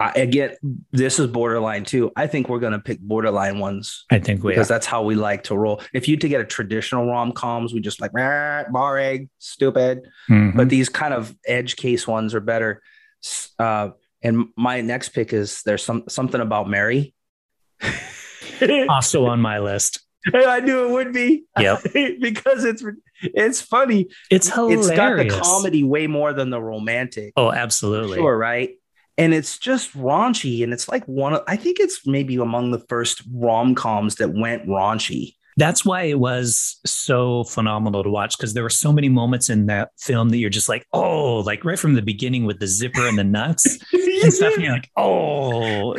I, 0.00 0.12
again, 0.12 0.56
this 0.92 1.18
is 1.18 1.26
borderline 1.26 1.84
too. 1.84 2.10
I 2.16 2.26
think 2.26 2.48
we're 2.48 2.58
gonna 2.58 2.80
pick 2.80 3.00
borderline 3.00 3.58
ones. 3.58 4.06
I 4.10 4.18
think 4.18 4.42
we 4.42 4.52
because 4.52 4.66
that's 4.66 4.86
how 4.86 5.02
we 5.02 5.14
like 5.14 5.44
to 5.44 5.56
roll. 5.56 5.82
If 5.92 6.08
you 6.08 6.16
to 6.16 6.28
get 6.28 6.40
a 6.40 6.44
traditional 6.44 7.06
rom 7.06 7.32
coms, 7.32 7.74
we 7.74 7.80
just 7.80 8.00
like 8.00 8.12
bar 8.12 8.98
egg, 8.98 9.28
stupid. 9.38 10.08
Mhm. 10.30 10.56
But 10.56 10.70
these 10.70 10.88
kind 10.88 11.12
of 11.12 11.36
edge 11.46 11.76
case 11.76 12.06
ones 12.08 12.34
are 12.34 12.40
better. 12.40 12.80
Uh, 13.58 13.90
and 14.22 14.46
my 14.56 14.80
next 14.80 15.10
pick 15.10 15.34
is 15.34 15.62
there's 15.64 15.84
some 15.84 16.04
something 16.08 16.40
about 16.40 16.68
Mary. 16.68 17.14
also 18.88 19.26
on 19.26 19.40
my 19.42 19.58
list. 19.58 20.00
I 20.34 20.60
knew 20.60 20.86
it 20.86 20.92
would 20.92 21.12
be. 21.12 21.44
Yep. 21.58 21.82
because 22.20 22.64
it's 22.64 22.82
it's 23.22 23.60
funny. 23.60 24.08
It's 24.30 24.52
hilarious. 24.52 24.88
It's 24.88 24.96
got 24.96 25.16
the 25.16 25.28
comedy 25.28 25.84
way 25.84 26.06
more 26.06 26.32
than 26.32 26.50
the 26.50 26.60
romantic. 26.60 27.32
Oh, 27.36 27.52
absolutely. 27.52 28.18
Sure, 28.18 28.36
right? 28.36 28.70
And 29.18 29.34
it's 29.34 29.58
just 29.58 29.92
raunchy. 29.94 30.64
And 30.64 30.72
it's 30.72 30.88
like 30.88 31.04
one 31.04 31.34
of, 31.34 31.42
I 31.46 31.56
think 31.56 31.78
it's 31.78 32.06
maybe 32.06 32.36
among 32.36 32.70
the 32.70 32.80
first 32.88 33.22
rom 33.32 33.74
coms 33.74 34.16
that 34.16 34.30
went 34.30 34.66
raunchy. 34.66 35.34
That's 35.56 35.84
why 35.84 36.04
it 36.04 36.18
was 36.18 36.80
so 36.86 37.44
phenomenal 37.44 38.02
to 38.02 38.08
watch 38.08 38.38
because 38.38 38.54
there 38.54 38.62
were 38.62 38.70
so 38.70 38.92
many 38.92 39.10
moments 39.10 39.50
in 39.50 39.66
that 39.66 39.90
film 39.98 40.30
that 40.30 40.38
you're 40.38 40.48
just 40.48 40.70
like, 40.70 40.86
oh, 40.94 41.40
like 41.40 41.66
right 41.66 41.78
from 41.78 41.94
the 41.94 42.02
beginning 42.02 42.46
with 42.46 42.60
the 42.60 42.66
zipper 42.66 43.06
and 43.06 43.18
the 43.18 43.24
nuts 43.24 43.66
and 43.92 44.32
stuff. 44.32 44.54
And 44.54 44.62
you're 44.62 44.72
like, 44.72 44.90
oh, 44.96 45.94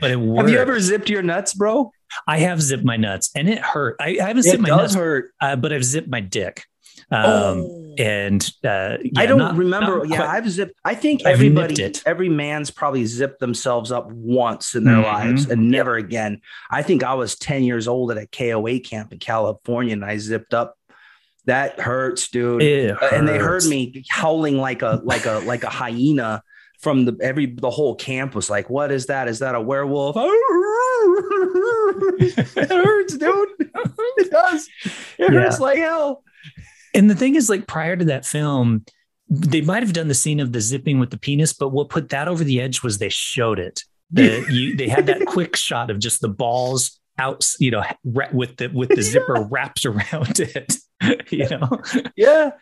but 0.00 0.10
it 0.12 0.20
worked. 0.20 0.42
Have 0.42 0.50
you 0.50 0.58
ever 0.58 0.78
zipped 0.78 1.10
your 1.10 1.22
nuts, 1.22 1.54
bro? 1.54 1.90
I 2.26 2.38
have 2.38 2.60
zipped 2.62 2.84
my 2.84 2.96
nuts 2.96 3.30
and 3.34 3.48
it 3.48 3.58
hurt. 3.58 3.96
I, 4.00 4.16
I 4.20 4.26
haven't 4.28 4.38
It 4.38 4.50
zipped 4.50 4.62
my 4.62 4.68
nuts, 4.68 4.94
hurt. 4.94 5.30
uh, 5.40 5.56
but 5.56 5.72
I've 5.72 5.84
zipped 5.84 6.08
my 6.08 6.20
dick. 6.20 6.64
Um, 7.10 7.24
Oh. 7.24 7.80
And 7.96 8.42
uh, 8.64 8.96
yeah, 9.02 9.10
I 9.20 9.26
don't 9.26 9.38
not- 9.38 9.56
remember. 9.56 9.98
not 9.98 10.08
yeah, 10.08 10.16
quite- 10.16 10.28
I've 10.30 10.50
zipped. 10.50 10.74
I 10.84 10.94
think 10.96 11.20
I've 11.24 11.34
everybody, 11.34 11.92
every 12.06 12.28
man's 12.28 12.70
probably 12.72 13.04
zipped 13.06 13.38
themselves 13.38 13.92
up 13.92 14.10
once 14.10 14.74
in 14.74 14.82
their 14.84 14.96
Mhm. 14.96 15.04
lives 15.04 15.48
and 15.50 15.70
never 15.70 15.94
again. 15.96 16.40
I 16.72 16.82
think 16.82 17.04
I 17.04 17.14
was 17.14 17.36
10 17.36 17.62
years 17.62 17.86
old 17.86 18.10
at 18.10 18.16
a 18.16 18.26
KOA 18.26 18.80
camp 18.80 19.12
in 19.12 19.18
California 19.20 19.92
and 19.92 20.04
I 20.04 20.16
zipped 20.18 20.54
up. 20.54 20.76
That 21.46 21.78
hurts, 21.78 22.28
dude. 22.30 22.62
Uh, 22.90 22.96
and 23.12 23.28
they 23.28 23.38
heard 23.38 23.64
me 23.66 24.02
howling 24.08 24.56
like 24.58 24.80
a 24.82 25.00
like 25.04 25.26
a 25.26 25.40
like 25.44 25.62
a 25.62 25.68
hyena 25.70 26.42
from 26.84 27.06
the 27.06 27.16
every 27.22 27.46
the 27.46 27.70
whole 27.70 27.96
camp 27.96 28.34
was 28.34 28.50
like, 28.50 28.68
"What 28.68 28.92
is 28.92 29.06
that? 29.06 29.26
Is 29.26 29.38
that 29.40 29.54
a 29.54 29.60
werewolf?" 29.60 30.14
it 32.20 32.70
hurts, 32.70 33.16
dude. 33.16 33.48
It 34.16 34.30
does. 34.30 34.68
It 35.18 35.32
hurts 35.32 35.58
like 35.58 35.78
hell. 35.78 36.22
And 36.94 37.10
the 37.10 37.16
thing 37.16 37.34
is, 37.34 37.50
like 37.50 37.66
prior 37.66 37.96
to 37.96 38.04
that 38.04 38.24
film, 38.24 38.84
they 39.28 39.60
might 39.60 39.82
have 39.82 39.92
done 39.92 40.06
the 40.06 40.14
scene 40.14 40.38
of 40.38 40.52
the 40.52 40.60
zipping 40.60 41.00
with 41.00 41.10
the 41.10 41.18
penis, 41.18 41.52
but 41.52 41.70
what 41.70 41.88
put 41.88 42.10
that 42.10 42.28
over 42.28 42.44
the 42.44 42.60
edge 42.60 42.84
was 42.84 42.98
they 42.98 43.08
showed 43.08 43.58
it. 43.58 43.82
The, 44.12 44.46
you, 44.50 44.76
they 44.76 44.86
had 44.88 45.06
that 45.06 45.26
quick 45.26 45.56
shot 45.56 45.90
of 45.90 45.98
just 45.98 46.20
the 46.20 46.28
balls 46.28 47.00
out, 47.18 47.44
you 47.58 47.72
know, 47.72 47.82
with 48.04 48.56
the 48.58 48.68
with 48.68 48.90
the 48.90 49.02
zipper 49.02 49.42
wrapped 49.50 49.84
around 49.84 50.38
it. 50.38 50.74
You 51.30 51.48
know. 51.48 51.82
Yeah. 52.16 52.52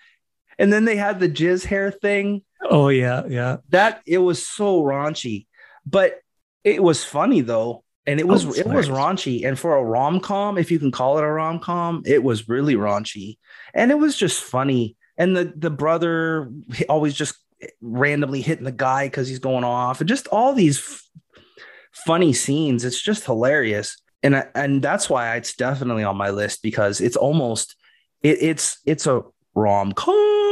And 0.59 0.73
then 0.73 0.85
they 0.85 0.97
had 0.97 1.21
the 1.21 1.29
jizz 1.29 1.65
hair 1.67 1.91
thing. 1.91 2.43
Oh 2.69 2.89
yeah, 2.89 3.25
yeah. 3.29 3.59
That 3.71 4.03
it 4.07 4.19
was 4.19 4.47
so 4.47 4.83
raunchy, 4.83 5.47
but 5.85 6.21
it 6.65 6.83
was 6.83 7.05
funny 7.05 7.41
though. 7.41 7.85
And 8.07 8.19
it 8.19 8.27
was 8.27 8.45
Oh, 8.47 8.53
it 8.53 8.67
was 8.67 8.89
raunchy. 8.89 9.47
And 9.47 9.57
for 9.59 9.77
a 9.77 9.85
rom 9.85 10.19
com, 10.21 10.59
if 10.59 10.71
you 10.71 10.79
can 10.79 10.91
call 10.91 11.19
it 11.19 11.25
a 11.25 11.31
rom 11.31 11.61
com, 11.61 12.03
it 12.05 12.23
was 12.23 12.49
really 12.49 12.75
raunchy. 12.75 13.39
And 13.75 13.91
it 13.91 13.99
was 13.99 14.17
just 14.17 14.43
funny. 14.43 14.97
And 15.17 15.37
the 15.37 15.53
the 15.57 15.71
brother 15.71 16.51
always 16.89 17.15
just 17.15 17.37
randomly 17.81 18.41
hitting 18.41 18.65
the 18.65 18.73
guy 18.73 19.07
because 19.07 19.29
he's 19.29 19.39
going 19.39 19.63
off, 19.65 20.01
and 20.01 20.09
just 20.09 20.27
all 20.29 20.53
these 20.53 20.79
f- 20.79 21.03
funny 21.93 22.33
scenes. 22.33 22.85
It's 22.85 23.01
just 23.01 23.25
hilarious. 23.25 23.99
And 24.25 24.37
I, 24.37 24.47
and 24.55 24.83
that's 24.83 25.09
why 25.11 25.37
it's 25.37 25.55
definitely 25.55 26.05
on 26.05 26.17
my 26.17 26.31
list 26.31 26.63
because 26.63 27.01
it's 27.01 27.17
almost 27.17 27.77
it, 28.23 28.39
it's 28.41 28.79
it's 28.85 29.07
a 29.07 29.23
rom 29.55 29.93
com 29.93 30.52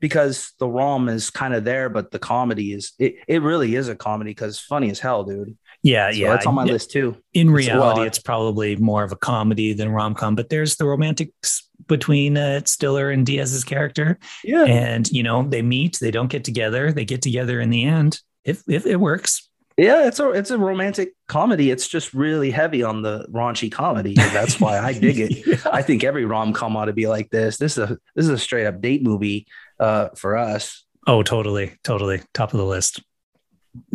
because 0.00 0.52
the 0.58 0.68
rom 0.68 1.08
is 1.08 1.30
kind 1.30 1.54
of 1.54 1.64
there, 1.64 1.88
but 1.88 2.10
the 2.10 2.18
comedy 2.18 2.72
is 2.72 2.92
it, 2.98 3.16
it 3.26 3.42
really 3.42 3.74
is 3.74 3.88
a 3.88 3.96
comedy 3.96 4.30
because 4.30 4.54
it's 4.54 4.64
funny 4.64 4.90
as 4.90 4.98
hell, 5.00 5.24
dude. 5.24 5.56
Yeah, 5.82 6.10
So 6.10 6.16
yeah. 6.16 6.30
that's 6.30 6.46
on 6.46 6.54
my 6.54 6.62
I- 6.62 6.66
list 6.66 6.90
too. 6.90 7.16
In 7.32 7.50
reality, 7.50 8.00
well, 8.00 8.06
it's 8.06 8.18
probably 8.18 8.76
more 8.76 9.04
of 9.04 9.12
a 9.12 9.16
comedy 9.16 9.72
than 9.72 9.90
rom 9.90 10.14
com, 10.14 10.34
but 10.34 10.48
there's 10.48 10.76
the 10.76 10.86
romantics 10.86 11.68
between 11.86 12.36
uh, 12.36 12.60
Stiller 12.64 13.10
and 13.10 13.24
Diaz's 13.24 13.64
character. 13.64 14.18
Yeah. 14.44 14.64
And, 14.64 15.08
you 15.10 15.22
know, 15.22 15.42
they 15.48 15.62
meet, 15.62 15.98
they 16.00 16.10
don't 16.10 16.30
get 16.30 16.44
together, 16.44 16.92
they 16.92 17.04
get 17.04 17.22
together 17.22 17.60
in 17.60 17.70
the 17.70 17.84
end. 17.84 18.20
If, 18.44 18.62
if 18.68 18.86
it 18.86 18.96
works. 18.96 19.47
Yeah, 19.78 20.08
it's 20.08 20.18
a 20.18 20.30
it's 20.30 20.50
a 20.50 20.58
romantic 20.58 21.14
comedy. 21.28 21.70
It's 21.70 21.86
just 21.86 22.12
really 22.12 22.50
heavy 22.50 22.82
on 22.82 23.02
the 23.02 23.28
raunchy 23.30 23.70
comedy. 23.70 24.14
That's 24.14 24.60
why 24.60 24.78
I 24.78 24.92
dig 24.92 25.20
it. 25.20 25.28
Yeah. 25.46 25.56
I 25.72 25.82
think 25.82 26.02
every 26.02 26.24
rom 26.24 26.52
com 26.52 26.76
ought 26.76 26.86
to 26.86 26.92
be 26.92 27.06
like 27.06 27.30
this. 27.30 27.58
This 27.58 27.78
is 27.78 27.90
a 27.90 27.98
this 28.16 28.24
is 28.24 28.30
a 28.30 28.38
straight 28.38 28.66
up 28.66 28.80
date 28.80 29.04
movie 29.04 29.46
uh, 29.78 30.08
for 30.16 30.36
us. 30.36 30.84
Oh, 31.06 31.22
totally. 31.22 31.78
Totally. 31.84 32.20
Top 32.34 32.52
of 32.52 32.58
the 32.58 32.66
list. 32.66 33.00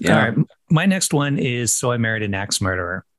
All 0.08 0.14
right. 0.14 0.34
My 0.72 0.86
next 0.86 1.14
one 1.14 1.38
is 1.38 1.76
So 1.76 1.92
I 1.92 1.98
Married 1.98 2.24
an 2.24 2.34
Axe 2.34 2.62
Murderer. 2.62 3.06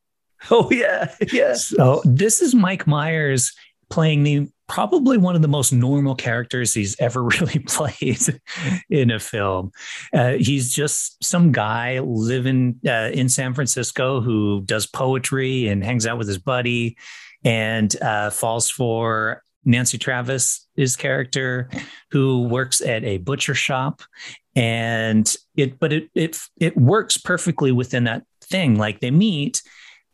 Oh 0.50 0.70
yeah. 0.70 1.14
Yeah. 1.32 1.54
So 1.54 2.02
this 2.04 2.42
is 2.42 2.54
Mike 2.54 2.86
Myers 2.86 3.52
playing 3.88 4.24
the 4.24 4.48
probably 4.66 5.18
one 5.18 5.36
of 5.36 5.42
the 5.42 5.48
most 5.48 5.72
normal 5.72 6.14
characters 6.14 6.74
he's 6.74 6.98
ever 7.00 7.22
really 7.40 7.58
played 7.60 8.40
in 8.90 9.10
a 9.10 9.18
film. 9.18 9.70
Uh, 10.12 10.32
he's 10.32 10.72
just 10.72 11.22
some 11.22 11.52
guy 11.52 12.00
living 12.00 12.80
uh, 12.86 13.10
in 13.12 13.28
San 13.28 13.54
Francisco 13.54 14.20
who 14.20 14.62
does 14.62 14.86
poetry 14.86 15.68
and 15.68 15.84
hangs 15.84 16.06
out 16.06 16.18
with 16.18 16.28
his 16.28 16.38
buddy 16.38 16.96
and 17.44 18.00
uh, 18.02 18.30
falls 18.30 18.70
for 18.70 19.42
Nancy 19.64 19.98
Travis, 19.98 20.66
his 20.76 20.96
character, 20.96 21.68
who 22.10 22.42
works 22.48 22.80
at 22.80 23.04
a 23.04 23.18
butcher 23.18 23.54
shop. 23.54 24.02
And 24.56 25.34
it, 25.56 25.78
but 25.80 25.92
it 25.92 26.10
it 26.14 26.38
it 26.60 26.76
works 26.76 27.18
perfectly 27.18 27.72
within 27.72 28.04
that 28.04 28.24
thing. 28.40 28.76
Like 28.76 29.00
they 29.00 29.10
meet, 29.10 29.62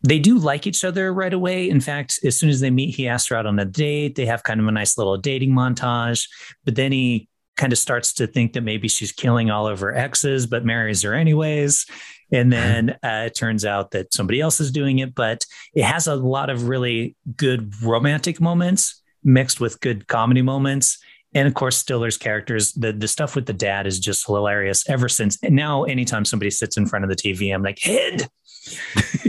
they 0.03 0.19
do 0.19 0.39
like 0.39 0.67
each 0.67 0.85
other 0.85 1.13
right 1.13 1.33
away. 1.33 1.69
In 1.69 1.81
fact, 1.81 2.21
as 2.25 2.39
soon 2.39 2.49
as 2.49 2.61
they 2.61 2.71
meet, 2.71 2.95
he 2.95 3.09
asks 3.09 3.29
her 3.29 3.37
out 3.37 3.47
on 3.47 3.59
a 3.59 3.65
date. 3.65 4.15
They 4.15 4.27
have 4.27 4.43
kind 4.43 4.61
of 4.61 4.67
a 4.67 4.73
nice 4.73 4.97
little 4.97 5.17
dating 5.17 5.51
montage, 5.51 6.29
but 6.65 6.75
then 6.75 6.93
he 6.93 7.29
kind 7.57 7.73
of 7.73 7.79
starts 7.79 8.15
to 8.15 8.27
think 8.27 8.55
that 8.55 8.63
maybe 8.63 8.89
she's 8.89 9.13
killing 9.13 9.51
all 9.51 9.67
of 9.67 9.81
her 9.81 9.95
exes, 9.95 10.47
but 10.47 10.65
marries 10.65 11.03
her 11.03 11.13
anyways. 11.13 11.85
And 12.33 12.51
then 12.51 12.91
uh, 13.03 13.25
it 13.27 13.35
turns 13.35 13.65
out 13.65 13.91
that 13.91 14.15
somebody 14.15 14.41
else 14.41 14.61
is 14.61 14.71
doing 14.71 15.01
it, 15.01 15.15
but 15.15 15.45
it 15.75 15.85
has 15.85 16.07
a 16.07 16.15
lot 16.15 16.49
of 16.49 16.69
really 16.69 17.17
good 17.37 17.75
romantic 17.83 18.41
moments 18.41 19.03
mixed 19.23 19.61
with 19.61 19.81
good 19.81 20.07
comedy 20.07 20.41
moments. 20.41 20.99
And 21.35 21.47
of 21.47 21.55
course, 21.55 21.77
Stiller's 21.77 22.17
characters, 22.17 22.73
the, 22.73 22.93
the 22.93 23.09
stuff 23.09 23.37
with 23.37 23.47
the 23.47 23.53
dad 23.53 23.87
is 23.87 24.01
just 24.01 24.27
hilarious 24.27 24.89
ever 24.89 25.09
since. 25.09 25.39
And 25.43 25.55
now, 25.55 25.85
anytime 25.85 26.25
somebody 26.25 26.51
sits 26.51 26.77
in 26.77 26.87
front 26.87 27.05
of 27.05 27.11
the 27.11 27.17
TV, 27.17 27.55
I'm 27.55 27.63
like, 27.63 27.79
head, 27.81 28.29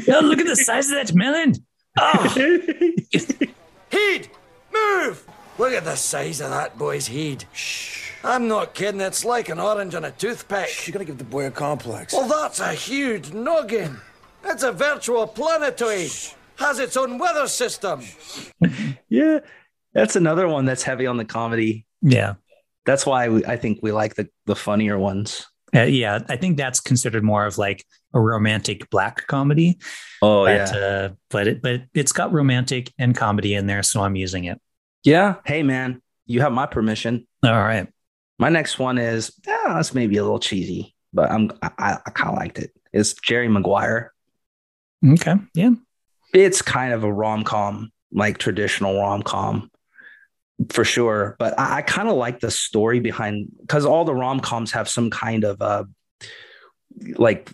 oh, 0.09 0.19
look 0.23 0.39
at 0.39 0.47
the 0.47 0.55
size 0.55 0.89
of 0.89 0.95
that 0.95 1.13
melon. 1.13 1.55
Oh, 1.99 2.27
Heed! 3.91 4.29
Move! 4.73 5.25
Look 5.57 5.73
at 5.73 5.83
the 5.83 5.95
size 5.95 6.39
of 6.41 6.49
that 6.51 6.77
boy's 6.77 7.07
head. 7.07 7.45
Shh. 7.53 8.11
I'm 8.23 8.47
not 8.47 8.73
kidding, 8.73 9.01
it's 9.01 9.25
like 9.25 9.49
an 9.49 9.59
orange 9.59 9.95
on 9.95 10.05
a 10.05 10.11
toothpick. 10.11 10.87
You're 10.87 10.93
gonna 10.93 11.05
give 11.05 11.17
the 11.17 11.23
boy 11.23 11.47
a 11.47 11.51
complex. 11.51 12.13
Well, 12.13 12.27
that's 12.27 12.59
a 12.59 12.73
huge 12.73 13.33
noggin. 13.33 13.99
It's 14.45 14.63
a 14.63 14.71
virtual 14.71 15.27
planetoid. 15.27 16.11
Has 16.57 16.79
its 16.79 16.95
own 16.97 17.17
weather 17.17 17.47
system. 17.47 18.01
Yeah. 19.09 19.39
That's 19.93 20.15
another 20.15 20.47
one 20.47 20.63
that's 20.63 20.83
heavy 20.83 21.05
on 21.05 21.17
the 21.17 21.25
comedy. 21.25 21.85
yeah. 22.01 22.35
That's 22.85 23.05
why 23.05 23.25
I 23.47 23.57
think 23.57 23.79
we 23.83 23.91
like 23.91 24.15
the 24.15 24.27
the 24.45 24.55
funnier 24.55 24.97
ones. 24.97 25.45
Uh, 25.73 25.83
yeah. 25.83 26.19
I 26.27 26.35
think 26.35 26.57
that's 26.57 26.79
considered 26.79 27.23
more 27.23 27.45
of 27.45 27.57
like 27.57 27.85
a 28.13 28.19
romantic 28.19 28.89
black 28.89 29.25
comedy. 29.27 29.79
Oh 30.21 30.45
but, 30.45 30.75
uh, 30.75 31.09
but, 31.29 31.47
it, 31.47 31.61
but 31.61 31.83
it's 31.93 32.11
got 32.11 32.33
romantic 32.33 32.91
and 32.99 33.15
comedy 33.15 33.55
in 33.55 33.67
there. 33.67 33.81
So 33.83 34.03
I'm 34.03 34.15
using 34.15 34.43
it. 34.43 34.59
yeah. 35.03 35.35
Hey 35.45 35.63
man, 35.63 36.01
you 36.25 36.41
have 36.41 36.51
my 36.51 36.65
permission. 36.65 37.25
All 37.43 37.51
right. 37.51 37.87
My 38.37 38.49
next 38.49 38.79
one 38.79 38.97
is 38.97 39.31
yeah, 39.47 39.75
that's 39.75 39.93
maybe 39.93 40.17
a 40.17 40.23
little 40.23 40.39
cheesy, 40.39 40.93
but 41.13 41.31
I'm 41.31 41.51
I, 41.61 41.97
I 42.05 42.09
kind 42.11 42.31
of 42.31 42.35
liked 42.35 42.59
it. 42.59 42.71
It's 42.91 43.13
Jerry 43.13 43.47
Maguire. 43.47 44.11
Okay. 45.03 45.35
Yeah. 45.53 45.71
It's 46.33 46.61
kind 46.61 46.93
of 46.93 47.03
a 47.03 47.11
rom 47.11 47.43
com, 47.43 47.91
like 48.11 48.37
traditional 48.37 48.99
rom 48.99 49.23
com, 49.23 49.70
for 50.69 50.83
sure. 50.83 51.35
But 51.39 51.59
I, 51.59 51.77
I 51.77 51.81
kind 51.81 52.09
of 52.09 52.15
like 52.15 52.39
the 52.39 52.51
story 52.51 52.99
behind 52.99 53.49
because 53.61 53.85
all 53.85 54.05
the 54.05 54.15
rom 54.15 54.39
coms 54.39 54.71
have 54.71 54.87
some 54.87 55.09
kind 55.09 55.43
of 55.43 55.61
uh, 55.61 55.85
like 57.15 57.49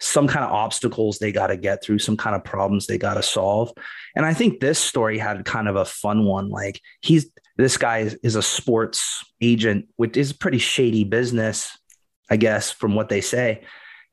some 0.00 0.26
kind 0.26 0.44
of 0.44 0.50
obstacles 0.50 1.18
they 1.18 1.32
got 1.32 1.48
to 1.48 1.56
get 1.56 1.82
through, 1.82 1.98
some 1.98 2.16
kind 2.16 2.34
of 2.34 2.44
problems 2.44 2.86
they 2.86 2.98
got 2.98 3.14
to 3.14 3.22
solve. 3.22 3.72
And 4.16 4.24
I 4.24 4.34
think 4.34 4.60
this 4.60 4.78
story 4.78 5.18
had 5.18 5.44
kind 5.44 5.68
of 5.68 5.76
a 5.76 5.84
fun 5.84 6.24
one. 6.24 6.48
Like 6.48 6.80
he's 7.00 7.30
this 7.56 7.76
guy 7.76 7.98
is, 7.98 8.14
is 8.22 8.36
a 8.36 8.42
sports 8.42 9.24
agent, 9.40 9.88
which 9.96 10.16
is 10.16 10.32
pretty 10.32 10.58
shady 10.58 11.04
business, 11.04 11.76
I 12.30 12.36
guess, 12.36 12.70
from 12.70 12.94
what 12.94 13.08
they 13.08 13.20
say. 13.20 13.62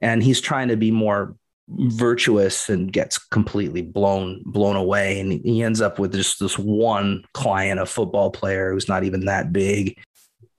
and 0.02 0.22
he's 0.22 0.42
trying 0.42 0.70
to 0.70 0.78
be 0.78 0.92
more 0.92 1.36
virtuous 1.68 2.70
and 2.70 2.92
gets 2.94 3.18
completely 3.18 3.82
blown 3.82 4.44
blown 4.46 4.76
away. 4.76 5.20
And 5.20 5.32
he 5.32 5.64
ends 5.64 5.82
up 5.82 5.98
with 6.00 6.14
just 6.14 6.40
this 6.40 6.58
one 6.58 7.24
client 7.34 7.80
a 7.80 7.86
football 7.86 8.32
player 8.32 8.72
who's 8.72 8.88
not 8.88 9.04
even 9.04 9.26
that 9.26 9.52
big. 9.52 10.00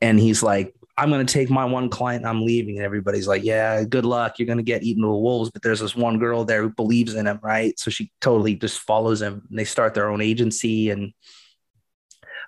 And 0.01 0.19
he's 0.19 0.43
like 0.43 0.73
i'm 0.99 1.11
going 1.11 1.25
to 1.27 1.31
take 1.31 1.51
my 1.51 1.65
one 1.65 1.91
client 1.91 2.25
i'm 2.25 2.45
leaving. 2.45 2.77
And 2.77 2.85
everybody's 2.85 3.29
like 3.29 3.45
yeah 3.45 3.85
good 3.85 4.05
luck. 4.05 4.39
You're 4.39 4.47
going 4.47 4.59
to 4.59 4.65
get 4.65 4.83
eaten 4.83 5.03
with 5.03 5.21
wolves. 5.21 5.51
But 5.51 5.63
there's 5.63 5.81
this 5.81 5.95
one 5.95 6.19
girl 6.19 6.45
there 6.45 6.63
who 6.63 6.71
believes 6.71 7.15
in 7.15 7.27
him 7.27 7.39
right? 7.43 7.79
So 7.79 7.91
she 7.91 8.11
totally 8.21 8.57
just 8.57 8.81
follows 8.81 9.23
him. 9.23 9.43
And 9.49 9.59
they 9.59 9.65
start 9.65 9.95
their 9.95 10.11
own 10.11 10.21
agency. 10.21 10.91
And 10.91 11.13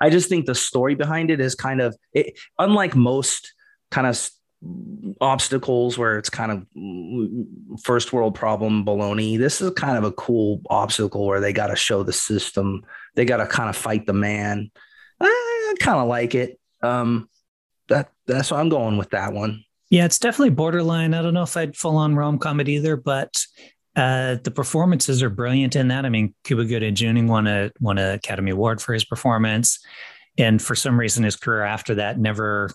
i 0.00 0.10
just 0.10 0.28
think 0.28 0.46
the 0.46 0.54
story 0.54 0.94
behind 0.94 1.30
it 1.30 1.40
is 1.40 1.54
kind 1.54 1.80
of 1.80 1.96
it, 2.12 2.38
unlike 2.58 2.96
most 2.96 3.54
kind 3.90 4.06
of 4.06 4.30
obstacles 5.20 5.96
where 5.96 6.18
it's 6.18 6.30
kind 6.30 6.52
of 6.52 7.80
first 7.82 8.12
world 8.12 8.34
problem 8.34 8.84
baloney. 8.84 9.38
This 9.38 9.60
is 9.60 9.70
kind 9.72 9.96
of 9.96 10.04
a 10.04 10.12
cool 10.12 10.60
obstacle 10.68 11.26
where 11.26 11.40
they 11.40 11.52
got 11.52 11.68
to 11.68 11.76
show 11.76 12.02
the 12.02 12.12
system. 12.12 12.82
They 13.14 13.24
got 13.24 13.38
to 13.38 13.46
kind 13.46 13.68
of 13.68 13.76
fight 13.76 14.06
the 14.06 14.12
man. 14.12 14.70
I 15.20 15.74
kind 15.80 15.98
of 15.98 16.08
like 16.08 16.34
it. 16.34 16.58
Um, 16.82 17.28
that 17.88 18.10
that's 18.26 18.50
why 18.50 18.60
I'm 18.60 18.68
going 18.68 18.98
with 18.98 19.10
that 19.10 19.32
one. 19.32 19.64
Yeah, 19.90 20.04
it's 20.04 20.18
definitely 20.18 20.50
borderline. 20.50 21.14
I 21.14 21.22
don't 21.22 21.34
know 21.34 21.42
if 21.42 21.56
I'd 21.56 21.76
full 21.76 21.96
on 21.96 22.14
rom 22.14 22.38
com 22.38 22.60
it 22.60 22.68
either, 22.68 22.96
but 22.96 23.42
uh, 23.96 24.36
the 24.42 24.50
performances 24.50 25.22
are 25.22 25.30
brilliant 25.30 25.74
in 25.76 25.88
that. 25.88 26.04
I 26.04 26.10
mean, 26.10 26.34
Cuba 26.44 26.64
Gooding 26.64 26.94
Jr. 26.94 27.24
won 27.24 27.46
a 27.46 27.70
won 27.80 27.98
an 27.98 28.14
Academy 28.14 28.50
Award 28.50 28.82
for 28.82 28.92
his 28.92 29.04
performance, 29.04 29.80
and 30.36 30.60
for 30.60 30.74
some 30.74 31.00
reason, 31.00 31.24
his 31.24 31.36
career 31.36 31.62
after 31.62 31.94
that 31.96 32.18
never 32.18 32.70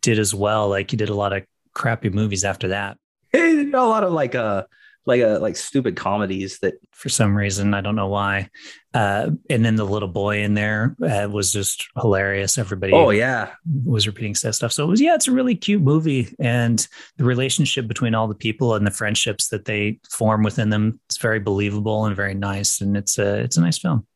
did 0.00 0.18
as 0.18 0.34
well. 0.34 0.68
Like 0.68 0.90
he 0.90 0.96
did 0.96 1.08
a 1.08 1.14
lot 1.14 1.32
of 1.32 1.44
crappy 1.74 2.10
movies 2.10 2.44
after 2.44 2.68
that. 2.68 2.98
a 3.34 3.70
lot 3.72 4.04
of 4.04 4.12
like 4.12 4.34
uh 4.34 4.64
like 5.06 5.20
a 5.20 5.36
uh, 5.36 5.38
like 5.40 5.56
stupid 5.56 5.96
comedies 5.96 6.58
that 6.60 6.74
for 6.92 7.08
some 7.08 7.34
reason 7.34 7.72
I 7.72 7.80
don't 7.80 7.96
know 7.96 8.08
why. 8.08 8.50
Uh, 8.92 9.30
and 9.48 9.64
then 9.64 9.76
the 9.76 9.84
little 9.84 10.08
boy 10.08 10.42
in 10.42 10.54
there 10.54 10.94
uh, 11.02 11.28
was 11.30 11.52
just 11.52 11.88
hilarious. 11.96 12.58
Everybody, 12.58 12.92
oh 12.92 13.10
yeah, 13.10 13.52
was 13.84 14.06
repeating 14.06 14.34
said 14.34 14.54
stuff. 14.54 14.72
So 14.72 14.84
it 14.84 14.88
was 14.88 15.00
yeah, 15.00 15.14
it's 15.14 15.28
a 15.28 15.32
really 15.32 15.54
cute 15.54 15.82
movie, 15.82 16.34
and 16.38 16.86
the 17.16 17.24
relationship 17.24 17.88
between 17.88 18.14
all 18.14 18.28
the 18.28 18.34
people 18.34 18.74
and 18.74 18.86
the 18.86 18.90
friendships 18.90 19.48
that 19.48 19.64
they 19.64 20.00
form 20.10 20.42
within 20.42 20.70
them 20.70 21.00
is 21.08 21.18
very 21.18 21.40
believable 21.40 22.04
and 22.04 22.14
very 22.14 22.34
nice, 22.34 22.80
and 22.80 22.96
it's 22.96 23.18
a 23.18 23.40
it's 23.40 23.56
a 23.56 23.60
nice 23.60 23.78
film. 23.78 24.06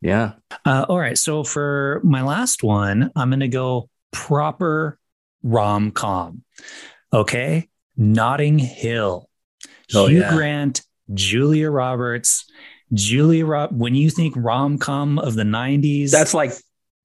Yeah. 0.00 0.32
Uh, 0.66 0.84
all 0.88 0.98
right. 0.98 1.16
So 1.16 1.44
for 1.44 2.00
my 2.02 2.22
last 2.22 2.64
one, 2.64 3.10
I'm 3.14 3.30
going 3.30 3.40
to 3.40 3.48
go 3.48 3.88
proper 4.12 4.98
rom 5.42 5.90
com. 5.90 6.44
Okay. 7.12 7.68
Notting 7.96 8.58
Hill. 8.58 9.28
Oh, 9.94 10.06
Hugh 10.06 10.20
yeah. 10.20 10.34
Grant, 10.34 10.82
Julia 11.12 11.70
Roberts. 11.70 12.50
Julia 12.94 13.46
Rob 13.46 13.70
when 13.72 13.94
you 13.94 14.10
think 14.10 14.34
rom 14.36 14.78
com 14.78 15.18
of 15.18 15.34
the 15.34 15.44
90s. 15.44 16.10
That's 16.10 16.34
like 16.34 16.52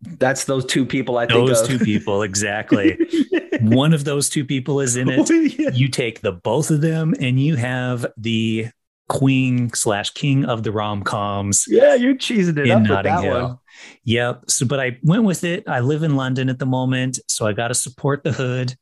that's 0.01 0.43
those 0.43 0.65
two 0.65 0.85
people 0.85 1.17
I 1.17 1.25
think 1.25 1.47
those 1.47 1.67
two 1.67 1.79
people 1.79 2.21
exactly. 2.21 2.97
One 3.61 3.93
of 3.93 4.03
those 4.03 4.29
two 4.29 4.45
people 4.45 4.81
is 4.81 4.95
in 4.95 5.09
it. 5.09 5.29
Oh, 5.29 5.33
yeah. 5.33 5.71
You 5.71 5.87
take 5.87 6.21
the 6.21 6.33
both 6.33 6.69
of 6.69 6.81
them 6.81 7.15
and 7.19 7.39
you 7.39 7.55
have 7.55 8.05
the 8.17 8.67
queen 9.09 9.73
slash 9.73 10.11
king 10.11 10.45
of 10.45 10.63
the 10.63 10.71
rom 10.71 11.03
coms. 11.03 11.65
Yeah, 11.67 11.95
you're 11.95 12.15
cheesing 12.15 12.57
it 12.57 12.69
up 12.69 12.81
with 12.81 12.89
that 12.89 13.23
Hill. 13.23 13.41
one. 13.41 13.57
Yep. 14.03 14.43
So, 14.47 14.65
but 14.65 14.79
I 14.79 14.97
went 15.03 15.23
with 15.23 15.43
it. 15.43 15.63
I 15.67 15.79
live 15.79 16.03
in 16.03 16.15
London 16.15 16.49
at 16.49 16.59
the 16.59 16.65
moment, 16.65 17.19
so 17.27 17.45
I 17.45 17.53
got 17.53 17.69
to 17.69 17.73
support 17.73 18.23
the 18.23 18.31
hood. 18.31 18.75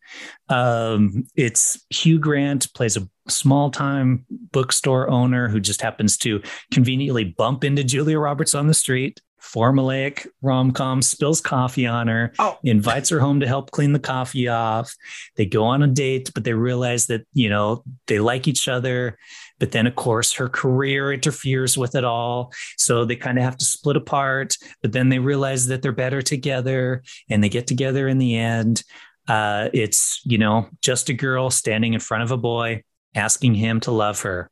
Um, 0.50 1.26
it's 1.36 1.84
Hugh 1.90 2.20
Grant 2.20 2.74
plays 2.74 2.98
a 2.98 3.08
small 3.28 3.72
time 3.72 4.26
bookstore 4.52 5.10
owner 5.10 5.48
who 5.48 5.60
just 5.60 5.82
happens 5.82 6.18
to 6.18 6.42
conveniently 6.72 7.24
bump 7.24 7.64
into 7.64 7.84
Julia 7.84 8.20
Roberts 8.20 8.56
on 8.56 8.68
the 8.68 8.74
street. 8.74 9.22
Formulaic 9.54 10.28
rom 10.42 10.72
com 10.72 11.02
spills 11.02 11.42
coffee 11.42 11.86
on 11.86 12.08
her, 12.08 12.34
oh. 12.40 12.58
invites 12.64 13.10
her 13.10 13.20
home 13.20 13.40
to 13.40 13.48
help 13.48 13.72
clean 13.72 13.94
the 13.94 14.00
coffee 14.00 14.48
off. 14.48 14.94
They 15.36 15.46
go 15.46 15.66
on 15.66 15.84
a 15.84 15.88
date, 15.88 16.32
but 16.34 16.44
they 16.44 16.54
realize 16.54 17.08
that, 17.08 17.26
you 17.34 17.50
know, 17.50 17.84
they 18.08 18.20
like 18.20 18.48
each 18.48 18.68
other 18.68 19.18
but 19.60 19.72
then, 19.72 19.88
of 19.88 19.96
course, 19.96 20.34
her 20.34 20.50
career 20.50 21.14
interferes 21.14 21.78
with 21.78 21.96
it 21.96 22.04
all. 22.04 22.52
So 22.78 23.06
they 23.06 23.16
kind 23.16 23.38
of 23.38 23.44
have 23.44 23.58
to 23.58 23.66
split 23.66 23.96
apart, 23.96 24.58
but 24.82 24.92
then 24.92 25.10
they 25.10 25.20
realize 25.20 25.68
that 25.68 25.82
they're 25.82 25.92
better 25.92 26.22
together 26.22 27.04
and 27.30 27.44
they 27.44 27.50
get 27.50 27.68
together 27.68 28.08
in 28.08 28.18
the 28.18 28.36
end. 28.36 28.84
Uh, 29.28 29.70
it's, 29.74 30.22
you 30.26 30.38
know, 30.38 30.68
just 30.82 31.10
a 31.10 31.14
girl 31.14 31.50
standing 31.50 31.94
in 31.94 32.00
front 32.00 32.24
of 32.24 32.32
a 32.32 32.38
boy 32.38 32.84
asking 33.16 33.56
him 33.56 33.80
to 33.82 33.92
love 33.92 34.22
her. 34.22 34.50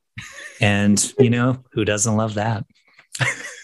And, 0.61 1.13
you 1.19 1.29
know, 1.29 1.63
who 1.73 1.85
doesn't 1.85 2.15
love 2.15 2.35
that? 2.35 2.63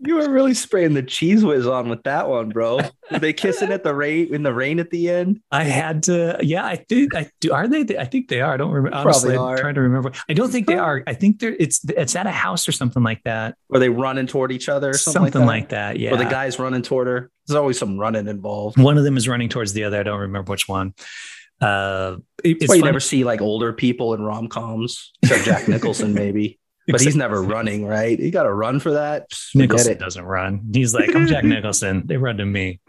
You 0.00 0.16
were 0.16 0.30
really 0.30 0.54
spraying 0.54 0.94
the 0.94 1.02
cheese 1.02 1.44
whiz 1.44 1.66
on 1.66 1.88
with 1.88 2.04
that 2.04 2.28
one, 2.28 2.50
bro. 2.50 2.76
Were 3.10 3.18
they 3.18 3.32
kissing 3.32 3.72
at 3.72 3.82
the 3.82 3.92
rain 3.94 4.32
in 4.32 4.44
the 4.44 4.54
rain 4.54 4.78
at 4.78 4.90
the 4.90 5.10
end? 5.10 5.40
I 5.50 5.64
had 5.64 6.04
to. 6.04 6.38
Yeah, 6.40 6.64
I 6.64 6.76
think 6.76 7.16
I 7.16 7.30
do. 7.40 7.52
Are 7.52 7.66
they? 7.66 7.98
I 7.98 8.04
think 8.04 8.28
they 8.28 8.40
are. 8.40 8.54
I 8.54 8.56
don't 8.56 8.70
remember. 8.70 8.96
Honestly. 8.96 9.36
I'm 9.36 9.58
trying 9.58 9.74
to 9.74 9.80
remember. 9.80 10.12
I 10.28 10.34
don't 10.34 10.50
think 10.50 10.68
they 10.68 10.76
are. 10.76 11.02
I 11.06 11.14
think 11.14 11.40
they're. 11.40 11.56
It's 11.58 11.80
it's 11.88 12.14
at 12.14 12.28
a 12.28 12.30
house 12.30 12.68
or 12.68 12.72
something 12.72 13.02
like 13.02 13.24
that. 13.24 13.56
Or 13.70 13.80
they 13.80 13.88
running 13.88 14.28
toward 14.28 14.52
each 14.52 14.68
other, 14.68 14.92
something, 14.92 15.32
something 15.32 15.46
like, 15.46 15.70
that. 15.70 15.88
like, 15.88 15.94
that. 15.94 16.00
Yeah. 16.00 16.12
Or 16.12 16.16
the 16.16 16.24
guy's 16.24 16.60
running 16.60 16.82
toward 16.82 17.08
her. 17.08 17.30
There's 17.46 17.56
always 17.56 17.78
some 17.78 17.98
running 17.98 18.28
involved. 18.28 18.78
One 18.78 18.98
of 18.98 19.04
them 19.04 19.16
is 19.16 19.26
running 19.26 19.48
towards 19.48 19.72
the 19.72 19.84
other. 19.84 19.98
I 19.98 20.04
don't 20.04 20.20
remember 20.20 20.50
which 20.50 20.68
one. 20.68 20.94
Uh, 21.60 22.18
it's 22.44 22.68
why 22.68 22.76
you 22.76 22.84
never 22.84 23.00
see 23.00 23.24
like 23.24 23.40
older 23.40 23.72
people 23.72 24.14
in 24.14 24.22
rom 24.22 24.48
coms, 24.48 25.12
except 25.22 25.44
Jack 25.44 25.66
Nicholson, 25.66 26.14
maybe 26.14 26.60
but 26.88 27.00
he's 27.00 27.16
never 27.16 27.42
running, 27.54 27.86
right? 27.86 28.18
He 28.18 28.30
got 28.30 28.44
to 28.44 28.52
run 28.52 28.80
for 28.80 28.92
that. 28.92 29.28
Nicholson 29.54 29.98
doesn't 29.98 30.24
run. 30.24 30.70
He's 30.72 30.94
like, 30.94 31.14
I'm 31.14 31.26
Jack 31.26 31.44
Nicholson. 31.44 32.06
They 32.06 32.16
run 32.16 32.38
to 32.38 32.46
me. 32.46 32.80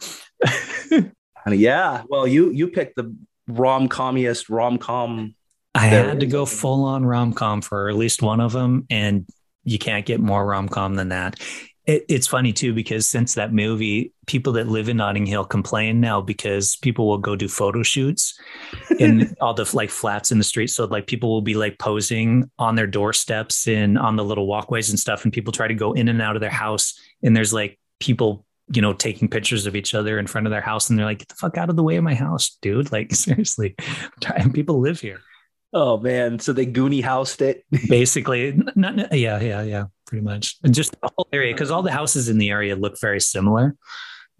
yeah. 1.47 2.03
Well, 2.07 2.27
you 2.27 2.51
you 2.51 2.67
picked 2.69 2.95
the 2.95 3.15
rom 3.47 3.89
commiest 3.89 4.49
rom 4.49 4.77
com. 4.77 5.35
I 5.75 5.85
had 5.85 6.21
to 6.21 6.25
go 6.25 6.45
full 6.45 6.85
on 6.85 7.05
rom 7.05 7.33
com 7.33 7.61
for 7.61 7.89
at 7.89 7.95
least 7.95 8.21
one 8.21 8.39
of 8.39 8.51
them, 8.51 8.85
and 8.89 9.25
you 9.63 9.77
can't 9.77 10.05
get 10.05 10.19
more 10.19 10.45
rom 10.45 10.67
com 10.67 10.95
than 10.95 11.09
that. 11.09 11.39
It, 11.89 12.05
it's 12.07 12.27
funny 12.27 12.53
too 12.53 12.71
because 12.71 13.09
since 13.09 13.33
that 13.33 13.51
movie, 13.51 14.13
people 14.27 14.53
that 14.53 14.67
live 14.67 14.89
in 14.89 14.97
Notting 14.97 15.25
Hill 15.25 15.43
complain 15.43 15.99
now 15.99 16.21
because 16.21 16.75
people 16.75 17.07
will 17.07 17.17
go 17.17 17.35
do 17.35 17.47
photo 17.47 17.81
shoots 17.81 18.39
in 18.99 19.35
all 19.41 19.55
the 19.55 19.67
like 19.73 19.89
flats 19.89 20.31
in 20.31 20.37
the 20.37 20.43
street. 20.43 20.67
So 20.67 20.85
like 20.85 21.07
people 21.07 21.31
will 21.31 21.41
be 21.41 21.55
like 21.55 21.79
posing 21.79 22.51
on 22.59 22.75
their 22.75 22.85
doorsteps 22.85 23.67
and 23.67 23.97
on 23.97 24.17
the 24.17 24.23
little 24.23 24.45
walkways 24.45 24.91
and 24.91 24.99
stuff, 24.99 25.23
and 25.23 25.33
people 25.33 25.51
try 25.51 25.67
to 25.67 25.73
go 25.73 25.93
in 25.93 26.09
and 26.09 26.21
out 26.21 26.35
of 26.35 26.41
their 26.41 26.51
house, 26.51 26.93
and 27.23 27.35
there's 27.35 27.53
like 27.53 27.79
people 27.99 28.45
you 28.71 28.83
know, 28.83 28.93
taking 28.93 29.27
pictures 29.27 29.65
of 29.65 29.75
each 29.75 29.95
other 29.95 30.19
in 30.19 30.27
front 30.27 30.45
of 30.45 30.51
their 30.51 30.61
house, 30.61 30.91
and 30.91 30.99
they're 30.99 31.07
like, 31.07 31.17
"Get 31.17 31.29
the 31.29 31.33
fuck 31.33 31.57
out 31.57 31.71
of 31.71 31.75
the 31.75 31.81
way 31.81 31.95
of 31.95 32.03
my 32.03 32.13
house, 32.13 32.55
dude!" 32.61 32.91
Like 32.91 33.15
seriously, 33.15 33.75
people 34.53 34.79
live 34.79 34.99
here. 34.99 35.21
Oh 35.71 35.97
man, 35.99 36.39
so 36.39 36.53
they 36.53 36.65
Goonie 36.65 37.03
housed 37.03 37.41
it. 37.41 37.63
Basically, 37.89 38.59
not, 38.75 39.15
yeah, 39.15 39.39
yeah, 39.39 39.61
yeah 39.61 39.85
pretty 40.07 40.23
much. 40.23 40.57
And 40.63 40.73
just 40.73 40.99
the 40.99 41.09
whole 41.15 41.27
area, 41.31 41.53
because 41.53 41.71
all 41.71 41.83
the 41.83 41.91
houses 41.91 42.29
in 42.29 42.39
the 42.39 42.49
area 42.49 42.75
look 42.75 42.99
very 42.99 43.21
similar. 43.21 43.75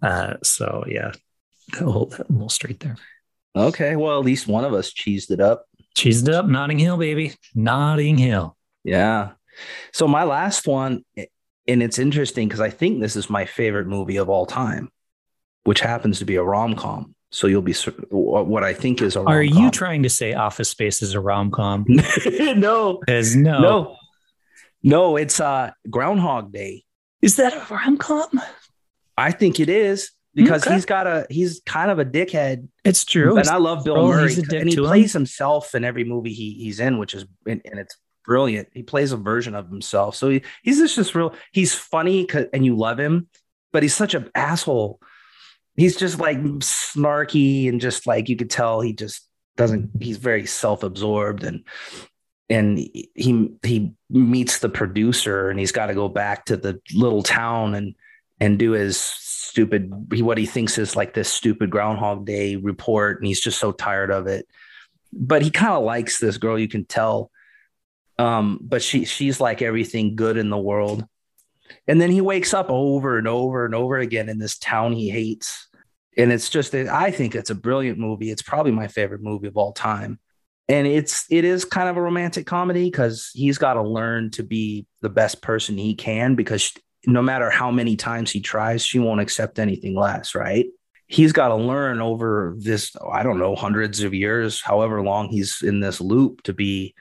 Uh, 0.02 0.34
so 0.42 0.84
yeah, 0.88 1.12
the 1.78 1.84
whole, 1.84 2.06
that 2.06 2.26
whole 2.26 2.48
street 2.48 2.80
there. 2.80 2.96
Okay, 3.54 3.96
well, 3.96 4.18
at 4.18 4.24
least 4.24 4.46
one 4.46 4.64
of 4.64 4.74
us 4.74 4.92
cheesed 4.92 5.30
it 5.30 5.40
up. 5.40 5.66
Cheesed 5.96 6.28
it 6.28 6.34
up, 6.34 6.46
Notting 6.46 6.78
Hill, 6.78 6.96
baby, 6.96 7.34
Notting 7.54 8.18
Hill. 8.18 8.56
Yeah. 8.84 9.32
So 9.92 10.08
my 10.08 10.24
last 10.24 10.66
one, 10.66 11.04
and 11.66 11.82
it's 11.82 11.98
interesting 11.98 12.48
because 12.48 12.60
I 12.60 12.70
think 12.70 13.00
this 13.00 13.16
is 13.16 13.28
my 13.28 13.44
favorite 13.44 13.86
movie 13.86 14.16
of 14.16 14.28
all 14.28 14.46
time, 14.46 14.90
which 15.64 15.80
happens 15.80 16.18
to 16.20 16.24
be 16.24 16.36
a 16.36 16.42
rom 16.42 16.74
com. 16.74 17.14
So 17.30 17.46
you'll 17.46 17.62
be 17.62 17.74
what 18.10 18.64
I 18.64 18.74
think 18.74 19.00
is 19.00 19.14
a. 19.14 19.20
Rom-com. 19.20 19.34
Are 19.34 19.42
you 19.42 19.70
trying 19.70 20.02
to 20.02 20.10
say 20.10 20.34
Office 20.34 20.68
Space 20.68 21.00
is 21.00 21.14
a 21.14 21.20
rom 21.20 21.50
com? 21.50 21.84
no, 22.56 23.00
as 23.06 23.36
no, 23.36 23.60
no. 23.60 23.96
No, 24.82 25.16
it's 25.16 25.38
uh 25.38 25.70
Groundhog 25.88 26.52
Day. 26.52 26.84
Is 27.22 27.36
that 27.36 27.54
a 27.54 27.72
rom 27.72 27.98
com? 27.98 28.40
I 29.16 29.30
think 29.30 29.60
it 29.60 29.68
is 29.68 30.10
because 30.34 30.66
okay. 30.66 30.74
he's 30.74 30.84
got 30.84 31.06
a 31.06 31.26
he's 31.30 31.60
kind 31.66 31.90
of 31.90 31.98
a 31.98 32.04
dickhead. 32.04 32.68
It's 32.84 33.04
true, 33.04 33.36
and 33.36 33.48
I 33.48 33.56
love 33.56 33.84
Bill 33.84 33.96
oh, 33.96 34.08
Murray, 34.08 34.34
and 34.34 34.68
he 34.68 34.76
plays 34.76 35.14
him. 35.14 35.20
himself 35.20 35.74
in 35.74 35.84
every 35.84 36.04
movie 36.04 36.32
he, 36.32 36.54
he's 36.54 36.80
in, 36.80 36.98
which 36.98 37.14
is 37.14 37.26
and, 37.46 37.60
and, 37.64 37.78
it's 37.78 37.96
brilliant. 38.24 38.68
He 38.72 38.82
plays 38.82 39.12
a 39.12 39.16
version 39.16 39.54
of 39.54 39.68
himself, 39.68 40.16
so 40.16 40.30
he, 40.30 40.42
he's 40.62 40.78
just 40.78 40.96
just 40.96 41.14
real. 41.14 41.34
He's 41.52 41.74
funny, 41.74 42.26
and 42.52 42.64
you 42.64 42.76
love 42.76 42.98
him, 42.98 43.28
but 43.72 43.82
he's 43.82 43.94
such 43.94 44.14
an 44.14 44.30
asshole. 44.34 45.00
He's 45.80 45.96
just 45.96 46.18
like 46.18 46.38
snarky 46.38 47.68
and 47.68 47.80
just 47.80 48.06
like 48.06 48.28
you 48.28 48.36
could 48.36 48.50
tell 48.50 48.80
he 48.80 48.92
just 48.92 49.26
doesn't. 49.56 49.90
He's 50.00 50.18
very 50.18 50.46
self 50.46 50.82
absorbed 50.82 51.44
and 51.44 51.64
and 52.48 52.78
he 52.78 53.52
he 53.62 53.92
meets 54.08 54.58
the 54.58 54.68
producer 54.68 55.50
and 55.50 55.58
he's 55.58 55.72
got 55.72 55.86
to 55.86 55.94
go 55.94 56.08
back 56.08 56.46
to 56.46 56.56
the 56.56 56.80
little 56.94 57.22
town 57.22 57.74
and 57.74 57.94
and 58.40 58.58
do 58.58 58.72
his 58.72 58.98
stupid 58.98 59.90
what 60.20 60.38
he 60.38 60.46
thinks 60.46 60.78
is 60.78 60.96
like 60.96 61.14
this 61.14 61.32
stupid 61.32 61.70
groundhog 61.70 62.24
day 62.24 62.56
report 62.56 63.18
and 63.18 63.26
he's 63.26 63.40
just 63.40 63.58
so 63.58 63.72
tired 63.72 64.10
of 64.10 64.26
it 64.26 64.46
but 65.12 65.42
he 65.42 65.50
kind 65.50 65.72
of 65.72 65.82
likes 65.82 66.18
this 66.18 66.38
girl. 66.38 66.58
You 66.58 66.68
can 66.68 66.84
tell. 66.84 67.30
Um, 68.18 68.58
but 68.62 68.82
she 68.82 69.04
she's 69.04 69.40
like 69.40 69.62
everything 69.62 70.14
good 70.14 70.36
in 70.36 70.50
the 70.50 70.58
world. 70.58 71.06
And 71.86 72.00
then 72.00 72.10
he 72.10 72.20
wakes 72.20 72.52
up 72.52 72.66
over 72.68 73.16
and 73.16 73.26
over 73.26 73.64
and 73.64 73.74
over 73.74 73.96
again 73.98 74.28
in 74.28 74.38
this 74.38 74.58
town 74.58 74.92
he 74.92 75.08
hates. 75.08 75.68
And 76.20 76.32
it's 76.32 76.50
just 76.50 76.74
I 76.74 77.10
think 77.10 77.34
it's 77.34 77.50
a 77.50 77.54
brilliant 77.54 77.98
movie. 77.98 78.30
It's 78.30 78.42
probably 78.42 78.72
my 78.72 78.88
favorite 78.88 79.22
movie 79.22 79.46
of 79.46 79.56
all 79.56 79.72
time. 79.72 80.18
And 80.68 80.86
it's 80.86 81.24
it 81.30 81.44
is 81.44 81.64
kind 81.64 81.88
of 81.88 81.96
a 81.96 82.02
romantic 82.02 82.46
comedy 82.46 82.90
because 82.90 83.30
he's 83.34 83.58
got 83.58 83.74
to 83.74 83.82
learn 83.82 84.30
to 84.32 84.42
be 84.42 84.86
the 85.00 85.08
best 85.08 85.42
person 85.42 85.78
he 85.78 85.94
can 85.94 86.34
because 86.34 86.72
no 87.06 87.22
matter 87.22 87.48
how 87.50 87.70
many 87.70 87.96
times 87.96 88.30
he 88.30 88.40
tries, 88.40 88.84
she 88.84 88.98
won't 88.98 89.20
accept 89.20 89.58
anything 89.58 89.96
less, 89.96 90.34
right? 90.34 90.66
He's 91.06 91.32
got 91.32 91.48
to 91.48 91.56
learn 91.56 92.00
over 92.00 92.54
this, 92.58 92.94
I 93.10 93.22
don't 93.22 93.38
know, 93.38 93.56
hundreds 93.56 94.02
of 94.02 94.14
years, 94.14 94.60
however 94.60 95.02
long 95.02 95.28
he's 95.28 95.62
in 95.62 95.80
this 95.80 96.00
loop 96.00 96.42
to 96.42 96.52
be 96.52 96.94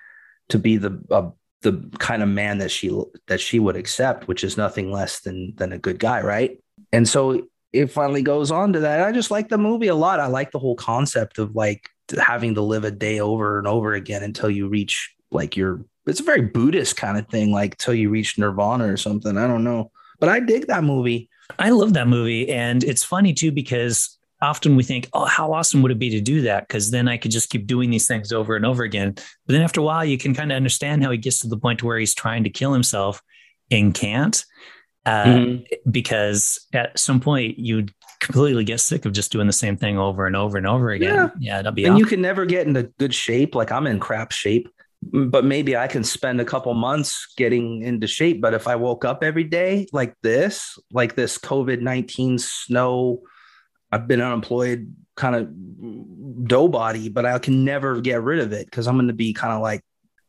to 0.47 0.57
be 0.57 0.77
the 0.77 0.99
uh, 1.11 1.29
the 1.61 1.91
kind 1.99 2.23
of 2.23 2.29
man 2.29 2.59
that 2.59 2.71
she 2.71 2.97
that 3.27 3.41
she 3.41 3.59
would 3.59 3.75
accept, 3.75 4.27
which 4.27 4.43
is 4.43 4.57
nothing 4.57 4.91
less 4.91 5.19
than 5.19 5.53
than 5.57 5.73
a 5.73 5.77
good 5.77 5.99
guy, 5.99 6.21
right? 6.21 6.57
And 6.91 7.07
so 7.07 7.43
it 7.71 7.87
finally 7.87 8.21
goes 8.21 8.51
on 8.51 8.73
to 8.73 8.79
that. 8.81 9.01
I 9.01 9.11
just 9.11 9.31
like 9.31 9.49
the 9.49 9.57
movie 9.57 9.87
a 9.87 9.95
lot. 9.95 10.19
I 10.19 10.27
like 10.27 10.51
the 10.51 10.59
whole 10.59 10.75
concept 10.75 11.37
of 11.37 11.55
like 11.55 11.89
having 12.17 12.55
to 12.55 12.61
live 12.61 12.83
a 12.83 12.91
day 12.91 13.19
over 13.19 13.59
and 13.59 13.67
over 13.67 13.93
again 13.93 14.23
until 14.23 14.49
you 14.49 14.67
reach 14.67 15.13
like 15.31 15.55
your 15.55 15.85
it's 16.07 16.19
a 16.19 16.23
very 16.23 16.41
Buddhist 16.41 16.97
kind 16.97 17.17
of 17.17 17.27
thing, 17.27 17.51
like 17.51 17.77
till 17.77 17.93
you 17.93 18.09
reach 18.09 18.37
nirvana 18.37 18.91
or 18.91 18.97
something. 18.97 19.37
I 19.37 19.47
don't 19.47 19.63
know. 19.63 19.91
But 20.19 20.29
I 20.29 20.39
dig 20.39 20.67
that 20.67 20.83
movie. 20.83 21.29
I 21.59 21.69
love 21.69 21.93
that 21.93 22.07
movie. 22.07 22.49
And 22.49 22.83
it's 22.83 23.03
funny 23.03 23.33
too, 23.33 23.51
because 23.51 24.17
often 24.41 24.75
we 24.75 24.83
think, 24.83 25.07
oh, 25.13 25.25
how 25.25 25.53
awesome 25.53 25.81
would 25.81 25.91
it 25.91 25.99
be 25.99 26.09
to 26.11 26.21
do 26.21 26.41
that? 26.41 26.67
Because 26.67 26.91
then 26.91 27.07
I 27.07 27.17
could 27.17 27.31
just 27.31 27.49
keep 27.49 27.67
doing 27.67 27.89
these 27.89 28.07
things 28.07 28.31
over 28.31 28.55
and 28.55 28.65
over 28.65 28.83
again. 28.83 29.13
But 29.13 29.53
then 29.53 29.61
after 29.61 29.81
a 29.81 29.83
while, 29.83 30.05
you 30.05 30.17
can 30.17 30.33
kind 30.33 30.51
of 30.51 30.55
understand 30.55 31.03
how 31.03 31.11
he 31.11 31.17
gets 31.17 31.39
to 31.39 31.47
the 31.47 31.57
point 31.57 31.83
where 31.83 31.99
he's 31.99 32.15
trying 32.15 32.43
to 32.43 32.49
kill 32.49 32.73
himself 32.73 33.21
and 33.69 33.93
can't. 33.93 34.43
Uh, 35.09 35.25
mm-hmm. 35.25 35.91
Because 35.91 36.65
at 36.73 36.97
some 36.97 37.19
point, 37.19 37.57
you'd 37.59 37.93
completely 38.19 38.63
get 38.63 38.79
sick 38.79 39.05
of 39.05 39.13
just 39.13 39.31
doing 39.31 39.47
the 39.47 39.53
same 39.53 39.77
thing 39.77 39.97
over 39.97 40.27
and 40.27 40.35
over 40.35 40.57
and 40.57 40.67
over 40.67 40.91
again. 40.91 41.13
Yeah, 41.13 41.29
yeah 41.39 41.57
that'd 41.61 41.75
be. 41.75 41.85
And 41.85 41.93
awesome. 41.93 41.99
you 41.99 42.05
can 42.05 42.21
never 42.21 42.45
get 42.45 42.67
into 42.67 42.83
good 42.99 43.13
shape. 43.13 43.55
Like 43.55 43.71
I'm 43.71 43.87
in 43.87 43.99
crap 43.99 44.31
shape, 44.31 44.69
but 45.01 45.45
maybe 45.45 45.77
I 45.77 45.87
can 45.87 46.03
spend 46.03 46.41
a 46.41 46.45
couple 46.45 46.73
months 46.73 47.33
getting 47.37 47.81
into 47.81 48.07
shape. 48.07 48.41
But 48.41 48.53
if 48.53 48.67
I 48.67 48.75
woke 48.75 49.05
up 49.05 49.23
every 49.23 49.45
day 49.45 49.87
like 49.93 50.15
this, 50.21 50.77
like 50.91 51.15
this 51.15 51.37
COVID 51.37 51.81
nineteen 51.81 52.37
snow 52.37 53.21
I've 53.91 54.07
been 54.07 54.21
unemployed 54.21 54.93
kind 55.15 55.35
of 55.35 56.47
dough 56.47 56.67
body, 56.67 57.09
but 57.09 57.25
I 57.25 57.39
can 57.39 57.65
never 57.65 58.01
get 58.01 58.21
rid 58.21 58.39
of 58.39 58.53
it 58.53 58.65
because 58.65 58.87
I'm 58.87 58.95
going 58.95 59.07
to 59.07 59.13
be 59.13 59.33
kind 59.33 59.53
of 59.53 59.61
like 59.61 59.83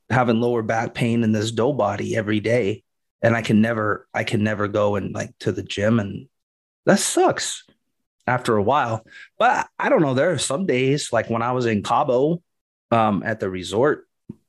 having 0.09 0.41
lower 0.41 0.63
back 0.63 0.95
pain 0.95 1.23
in 1.23 1.33
this 1.33 1.53
dough 1.53 1.73
body 1.73 2.17
every 2.17 2.41
day. 2.41 2.83
And 3.23 3.37
I 3.37 3.43
can 3.43 3.61
never, 3.61 4.09
I 4.15 4.25
can 4.25 4.43
never 4.43 4.69
go 4.69 4.97
and 4.97 5.15
like 5.15 5.37
to 5.41 5.53
the 5.53 5.63
gym. 5.63 6.01
And 6.01 6.29
that 6.87 6.99
sucks 6.99 7.65
after 8.27 8.57
a 8.57 8.63
while. 8.63 9.05
But 9.39 9.69
I 9.79 9.89
don't 9.89 10.03
know. 10.03 10.15
There 10.15 10.33
are 10.33 10.39
some 10.39 10.67
days 10.67 11.13
like 11.13 11.29
when 11.29 11.43
I 11.43 11.53
was 11.53 11.67
in 11.67 11.83
Cabo 11.83 12.43
um, 12.91 13.23
at 13.25 13.41
the 13.41 13.51
resort, 13.51 14.07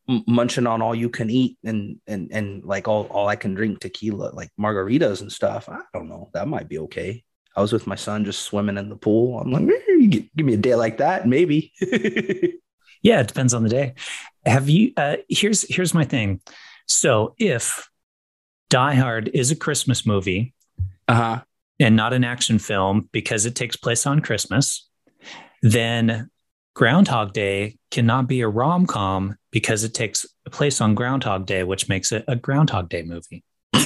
m- 0.08 0.24
munching 0.28 0.68
on 0.68 0.82
all 0.82 0.96
you 0.96 1.10
can 1.10 1.30
eat 1.30 1.58
and, 1.64 2.00
and, 2.08 2.30
and 2.32 2.64
like 2.64 2.88
all, 2.88 3.08
all 3.08 3.28
I 3.28 3.36
can 3.36 3.54
drink 3.54 3.80
tequila, 3.80 4.32
like 4.34 4.50
margaritas 4.60 5.22
and 5.22 5.32
stuff. 5.32 5.68
I 5.68 5.82
don't 5.94 6.10
know. 6.10 6.30
That 6.34 6.48
might 6.48 6.70
be 6.70 6.80
okay. 6.80 7.24
I 7.56 7.62
was 7.62 7.74
with 7.74 7.88
my 7.88 7.96
son 7.96 8.24
just 8.24 8.44
swimming 8.44 8.78
in 8.78 8.90
the 8.90 8.96
pool. 8.96 9.40
I'm 9.40 9.52
like, 9.52 9.68
give 10.36 10.46
me 10.46 10.54
a 10.54 10.58
day 10.58 10.76
like 10.76 10.98
that, 10.98 11.28
maybe. 11.28 11.74
yeah, 13.02 13.20
it 13.20 13.28
depends 13.28 13.54
on 13.54 13.64
the 13.64 13.70
day. 13.70 13.96
Have 14.46 14.70
you? 14.70 14.94
Uh, 14.96 15.18
here's 15.28 15.64
here's 15.74 15.94
my 15.94 16.06
thing. 16.06 16.40
So 16.88 17.36
if 17.38 17.90
Die 18.72 18.96
Hard 18.96 19.30
is 19.34 19.52
a 19.52 19.56
Christmas 19.56 20.06
movie, 20.06 20.54
uh-huh. 21.10 21.42
and 21.82 21.98
not 21.98 22.14
an 22.14 22.24
action 22.24 22.58
film 22.58 23.10
because 23.12 23.46
it 23.46 23.54
takes 23.54 23.76
place 23.76 24.08
on 24.08 24.22
Christmas, 24.22 24.90
then 25.62 26.30
Groundhog 26.74 27.34
Day 27.34 27.78
cannot 27.92 28.28
be 28.28 28.40
a 28.40 28.48
rom 28.48 28.88
com 28.88 29.36
because 29.52 29.84
it 29.84 29.94
takes 29.94 30.26
place 30.52 30.80
on 30.80 30.96
Groundhog 30.96 31.46
Day, 31.46 31.64
which 31.64 31.90
makes 31.90 32.14
it 32.14 32.24
a 32.30 32.38
Groundhog 32.38 32.88
Day 32.88 33.04
movie. 33.04 33.44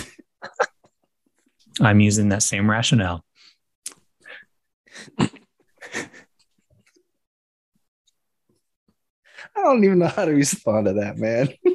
I'm 1.81 1.99
using 1.99 2.29
that 2.29 2.43
same 2.43 2.69
rationale. 2.69 3.25
I 5.17 5.29
don't 9.63 9.83
even 9.83 9.97
know 9.97 10.09
how 10.09 10.25
to 10.25 10.31
respond 10.31 10.85
to 10.85 10.93
that, 10.93 11.17
man. 11.17 11.49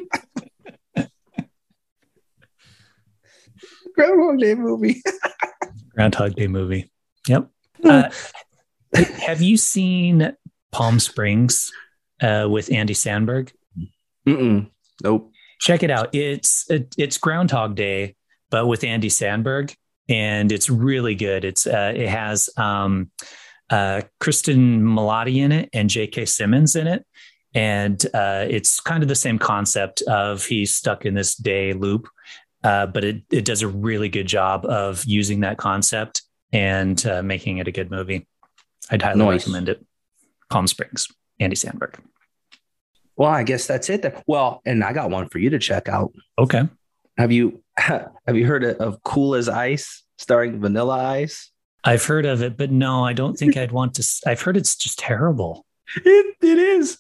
Groundhog 4.01 4.39
Day 4.41 4.55
movie. 4.55 5.03
Groundhog 5.95 6.35
Day 6.35 6.47
movie. 6.47 6.91
Yep. 7.29 7.49
Uh, 7.85 8.11
have 8.95 9.43
you 9.43 9.57
seen 9.57 10.35
Palm 10.73 11.01
Springs 11.01 11.73
uh, 12.21 12.47
with 12.51 12.73
Andy 12.73 12.95
Samberg? 12.95 13.53
Mm-mm. 14.27 14.71
Nope. 15.03 15.33
Check 15.61 15.83
it 15.83 15.91
out. 15.91 16.15
It's 16.15 16.71
it, 16.71 16.95
it's 16.97 17.19
Groundhog 17.19 17.75
Day, 17.75 18.17
but 18.51 18.67
with 18.67 18.85
Andy 18.85 19.09
Samberg, 19.09 19.75
and 20.09 20.51
it's 20.51 20.71
really 20.71 21.15
good. 21.15 21.45
It's 21.45 21.67
uh, 21.67 21.93
it 21.95 22.09
has 22.09 22.49
um, 22.57 23.11
uh, 23.69 24.03
Cristin 24.21 24.81
Milioti 24.81 25.37
in 25.37 25.53
it 25.53 25.69
and 25.73 25.91
J.K. 25.91 26.25
Simmons 26.25 26.77
in 26.77 26.87
it, 26.87 27.05
and 27.55 28.05
uh, 28.15 28.47
it's 28.49 28.81
kind 28.81 29.03
of 29.03 29.09
the 29.09 29.15
same 29.15 29.39
concept 29.39 30.03
of 30.03 30.45
he's 30.45 30.75
stuck 30.75 31.05
in 31.05 31.15
this 31.15 31.35
day 31.35 31.73
loop, 31.73 32.09
uh, 32.63 32.87
but 32.87 33.05
it 33.05 33.23
it 33.31 33.45
does 33.45 33.63
a 33.63 33.69
really 33.69 34.09
good 34.09 34.27
job 34.27 34.65
of 34.67 35.05
using 35.05 35.41
that 35.41 35.57
concept 35.59 36.23
and 36.53 37.05
uh, 37.07 37.23
making 37.23 37.59
it 37.59 37.69
a 37.69 37.73
good 37.73 37.91
movie. 37.91 38.27
I'd 38.91 39.03
highly 39.03 39.19
nice. 39.19 39.41
recommend 39.41 39.69
it. 39.69 39.85
Palm 40.51 40.67
Springs, 40.67 41.09
Andy 41.39 41.57
Samberg. 41.57 41.95
Well, 43.17 43.31
I 43.31 43.43
guess 43.43 43.67
that's 43.67 43.89
it. 43.89 44.03
Then. 44.03 44.15
Well, 44.27 44.63
and 44.65 44.83
I 44.83 44.93
got 44.93 45.11
one 45.11 45.29
for 45.29 45.39
you 45.39 45.51
to 45.51 45.59
check 45.59 45.89
out. 45.89 46.13
Okay. 46.39 46.69
Have 47.17 47.33
you 47.33 47.63
have 47.77 48.11
you 48.35 48.47
heard 48.47 48.65
of 48.65 49.03
Cool 49.03 49.35
as 49.35 49.49
Ice 49.49 50.05
starring 50.19 50.61
Vanilla 50.61 50.99
Ice? 50.99 51.51
I've 51.85 52.05
heard 52.05 52.27
of 52.27 52.43
it, 52.43 52.57
but 52.57 52.71
no, 52.71 53.05
I 53.05 53.15
don't 53.15 53.39
think 53.39 53.57
I'd 53.57 53.73
want 53.73 53.95
to. 53.95 54.07
I've 54.27 54.43
heard 54.43 54.57
it's 54.57 54.77
just 54.77 54.99
terrible. 54.99 55.67
It, 55.97 56.37
it 56.41 56.59
is. 56.59 56.99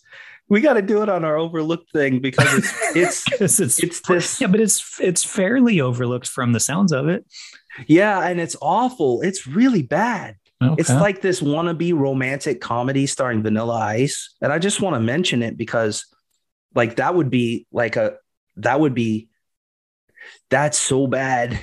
We 0.50 0.60
got 0.60 0.74
to 0.74 0.82
do 0.82 1.02
it 1.02 1.08
on 1.08 1.24
our 1.24 1.36
overlooked 1.36 1.92
thing 1.92 2.18
because 2.18 2.52
it's 2.94 3.24
it's 3.40 3.60
it's, 3.60 3.82
it's 3.82 4.00
this. 4.00 4.40
Yeah, 4.40 4.48
but 4.48 4.60
it's 4.60 5.00
it's 5.00 5.24
fairly 5.24 5.80
overlooked 5.80 6.28
from 6.28 6.52
the 6.52 6.60
sounds 6.60 6.92
of 6.92 7.08
it. 7.08 7.24
Yeah, 7.86 8.20
and 8.20 8.40
it's 8.40 8.56
awful. 8.60 9.22
It's 9.22 9.46
really 9.46 9.82
bad. 9.82 10.36
Okay. 10.62 10.74
It's 10.78 10.90
like 10.90 11.22
this 11.22 11.40
wannabe 11.40 11.94
romantic 11.94 12.60
comedy 12.60 13.06
starring 13.06 13.42
Vanilla 13.42 13.76
Ice, 13.76 14.34
and 14.42 14.52
I 14.52 14.58
just 14.58 14.82
want 14.82 14.94
to 14.94 15.00
mention 15.00 15.42
it 15.42 15.56
because, 15.56 16.04
like, 16.74 16.96
that 16.96 17.14
would 17.14 17.30
be 17.30 17.66
like 17.72 17.96
a 17.96 18.16
that 18.56 18.78
would 18.78 18.92
be 18.92 19.28
that's 20.50 20.76
so 20.76 21.06
bad. 21.06 21.58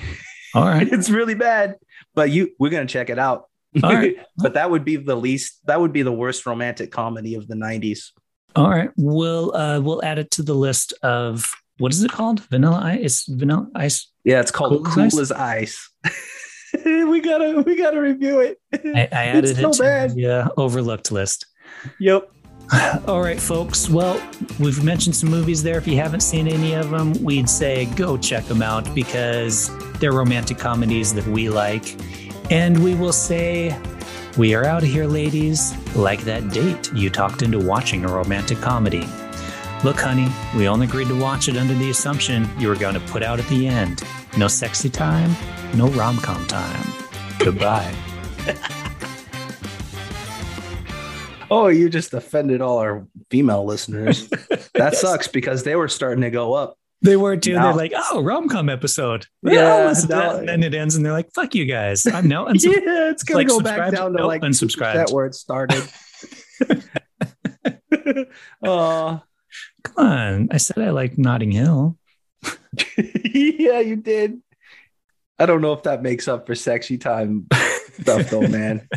All 0.54 0.64
right. 0.64 0.88
it's 0.92 1.10
really 1.10 1.34
bad. 1.34 1.76
But 2.14 2.30
you 2.30 2.54
we're 2.58 2.70
gonna 2.70 2.86
check 2.86 3.10
it 3.10 3.18
out. 3.18 3.44
All 3.82 3.92
right. 3.92 4.16
but 4.38 4.54
that 4.54 4.70
would 4.70 4.84
be 4.84 4.96
the 4.96 5.14
least 5.14 5.60
that 5.66 5.78
would 5.78 5.92
be 5.92 6.02
the 6.02 6.10
worst 6.10 6.46
romantic 6.46 6.90
comedy 6.90 7.34
of 7.34 7.46
the 7.46 7.54
90s. 7.54 8.12
All 8.56 8.70
right. 8.70 8.90
We'll 8.96 9.54
uh 9.54 9.80
we'll 9.80 10.04
add 10.04 10.18
it 10.18 10.30
to 10.32 10.42
the 10.42 10.54
list 10.54 10.92
of 11.02 11.50
what 11.78 11.92
is 11.92 12.02
it 12.02 12.10
called? 12.10 12.40
Vanilla 12.44 12.80
ice? 12.82 13.24
Vanilla 13.26 13.68
ice? 13.74 14.10
Yeah, 14.24 14.40
it's 14.40 14.50
called 14.50 14.84
Cool, 14.84 15.08
cool 15.10 15.20
as 15.20 15.32
Ice. 15.32 15.90
we 16.84 17.20
gotta 17.20 17.62
we 17.62 17.76
gotta 17.76 18.00
review 18.00 18.40
it. 18.40 18.60
I, 18.72 19.08
I 19.12 19.24
added 19.26 19.44
it's 19.44 19.58
it 19.58 19.62
so 19.62 19.72
to 19.72 20.14
the 20.14 20.26
uh, 20.26 20.48
overlooked 20.56 21.12
list. 21.12 21.46
Yep. 22.00 22.30
All 23.06 23.22
right, 23.22 23.40
folks. 23.40 23.88
Well, 23.88 24.20
we've 24.58 24.82
mentioned 24.84 25.16
some 25.16 25.30
movies 25.30 25.62
there. 25.62 25.78
If 25.78 25.86
you 25.86 25.96
haven't 25.96 26.20
seen 26.20 26.48
any 26.48 26.74
of 26.74 26.90
them, 26.90 27.12
we'd 27.24 27.48
say 27.48 27.86
go 27.96 28.18
check 28.18 28.44
them 28.44 28.60
out 28.60 28.92
because 28.94 29.70
they're 29.98 30.12
romantic 30.12 30.58
comedies 30.58 31.14
that 31.14 31.26
we 31.26 31.48
like. 31.48 31.96
And 32.50 32.82
we 32.82 32.94
will 32.94 33.12
say, 33.12 33.78
we 34.38 34.54
are 34.54 34.64
out 34.64 34.84
of 34.84 34.88
here, 34.88 35.04
ladies, 35.04 35.74
like 35.96 36.20
that 36.22 36.48
date 36.50 36.92
you 36.94 37.10
talked 37.10 37.42
into 37.42 37.58
watching 37.58 38.04
a 38.04 38.08
romantic 38.08 38.58
comedy. 38.58 39.04
Look, 39.82 39.98
honey, 39.98 40.28
we 40.56 40.68
only 40.68 40.86
agreed 40.86 41.08
to 41.08 41.20
watch 41.20 41.48
it 41.48 41.56
under 41.56 41.74
the 41.74 41.90
assumption 41.90 42.48
you 42.56 42.68
were 42.68 42.76
going 42.76 42.94
to 42.94 43.00
put 43.00 43.24
out 43.24 43.40
at 43.40 43.48
the 43.48 43.66
end. 43.66 44.02
No 44.36 44.46
sexy 44.46 44.90
time, 44.90 45.36
no 45.74 45.88
rom 45.88 46.18
com 46.18 46.46
time. 46.46 46.86
Goodbye. 47.38 47.94
Oh, 51.50 51.68
you 51.68 51.88
just 51.88 52.12
offended 52.12 52.60
all 52.60 52.76
our 52.76 53.06
female 53.30 53.64
listeners. 53.64 54.28
That 54.74 54.92
yes. 54.92 55.00
sucks 55.00 55.28
because 55.28 55.64
they 55.64 55.74
were 55.74 55.88
starting 55.88 56.20
to 56.20 56.30
go 56.30 56.52
up. 56.52 56.78
They 57.00 57.16
were 57.16 57.36
too. 57.36 57.54
Now, 57.54 57.64
they're 57.64 57.74
like, 57.74 57.92
oh, 57.94 58.22
rom 58.22 58.48
com 58.48 58.68
episode. 58.68 59.26
Yeah, 59.42 59.94
now, 60.08 60.36
and 60.36 60.48
then 60.48 60.62
it 60.64 60.74
ends, 60.74 60.96
and 60.96 61.06
they're 61.06 61.12
like, 61.12 61.32
fuck 61.32 61.54
you 61.54 61.64
guys. 61.64 62.06
I'm 62.06 62.26
no. 62.26 62.48
Yeah, 62.54 63.10
it's 63.10 63.22
gonna 63.22 63.44
go 63.44 63.60
back 63.60 63.92
down 63.92 64.12
to, 64.12 64.18
to 64.18 64.26
like 64.26 64.42
unsubscribe. 64.42 64.94
That 64.94 65.10
where 65.10 65.26
it 65.26 65.34
started. 65.34 65.84
oh, 68.64 69.22
come 69.84 70.06
on! 70.06 70.48
I 70.50 70.56
said 70.56 70.78
I 70.78 70.90
like 70.90 71.16
Notting 71.18 71.52
Hill. 71.52 71.96
yeah, 72.96 73.78
you 73.80 73.96
did. 73.96 74.42
I 75.38 75.46
don't 75.46 75.60
know 75.60 75.72
if 75.72 75.84
that 75.84 76.02
makes 76.02 76.26
up 76.26 76.46
for 76.46 76.56
sexy 76.56 76.98
time 76.98 77.46
stuff, 78.00 78.30
though, 78.30 78.48
man. 78.48 78.88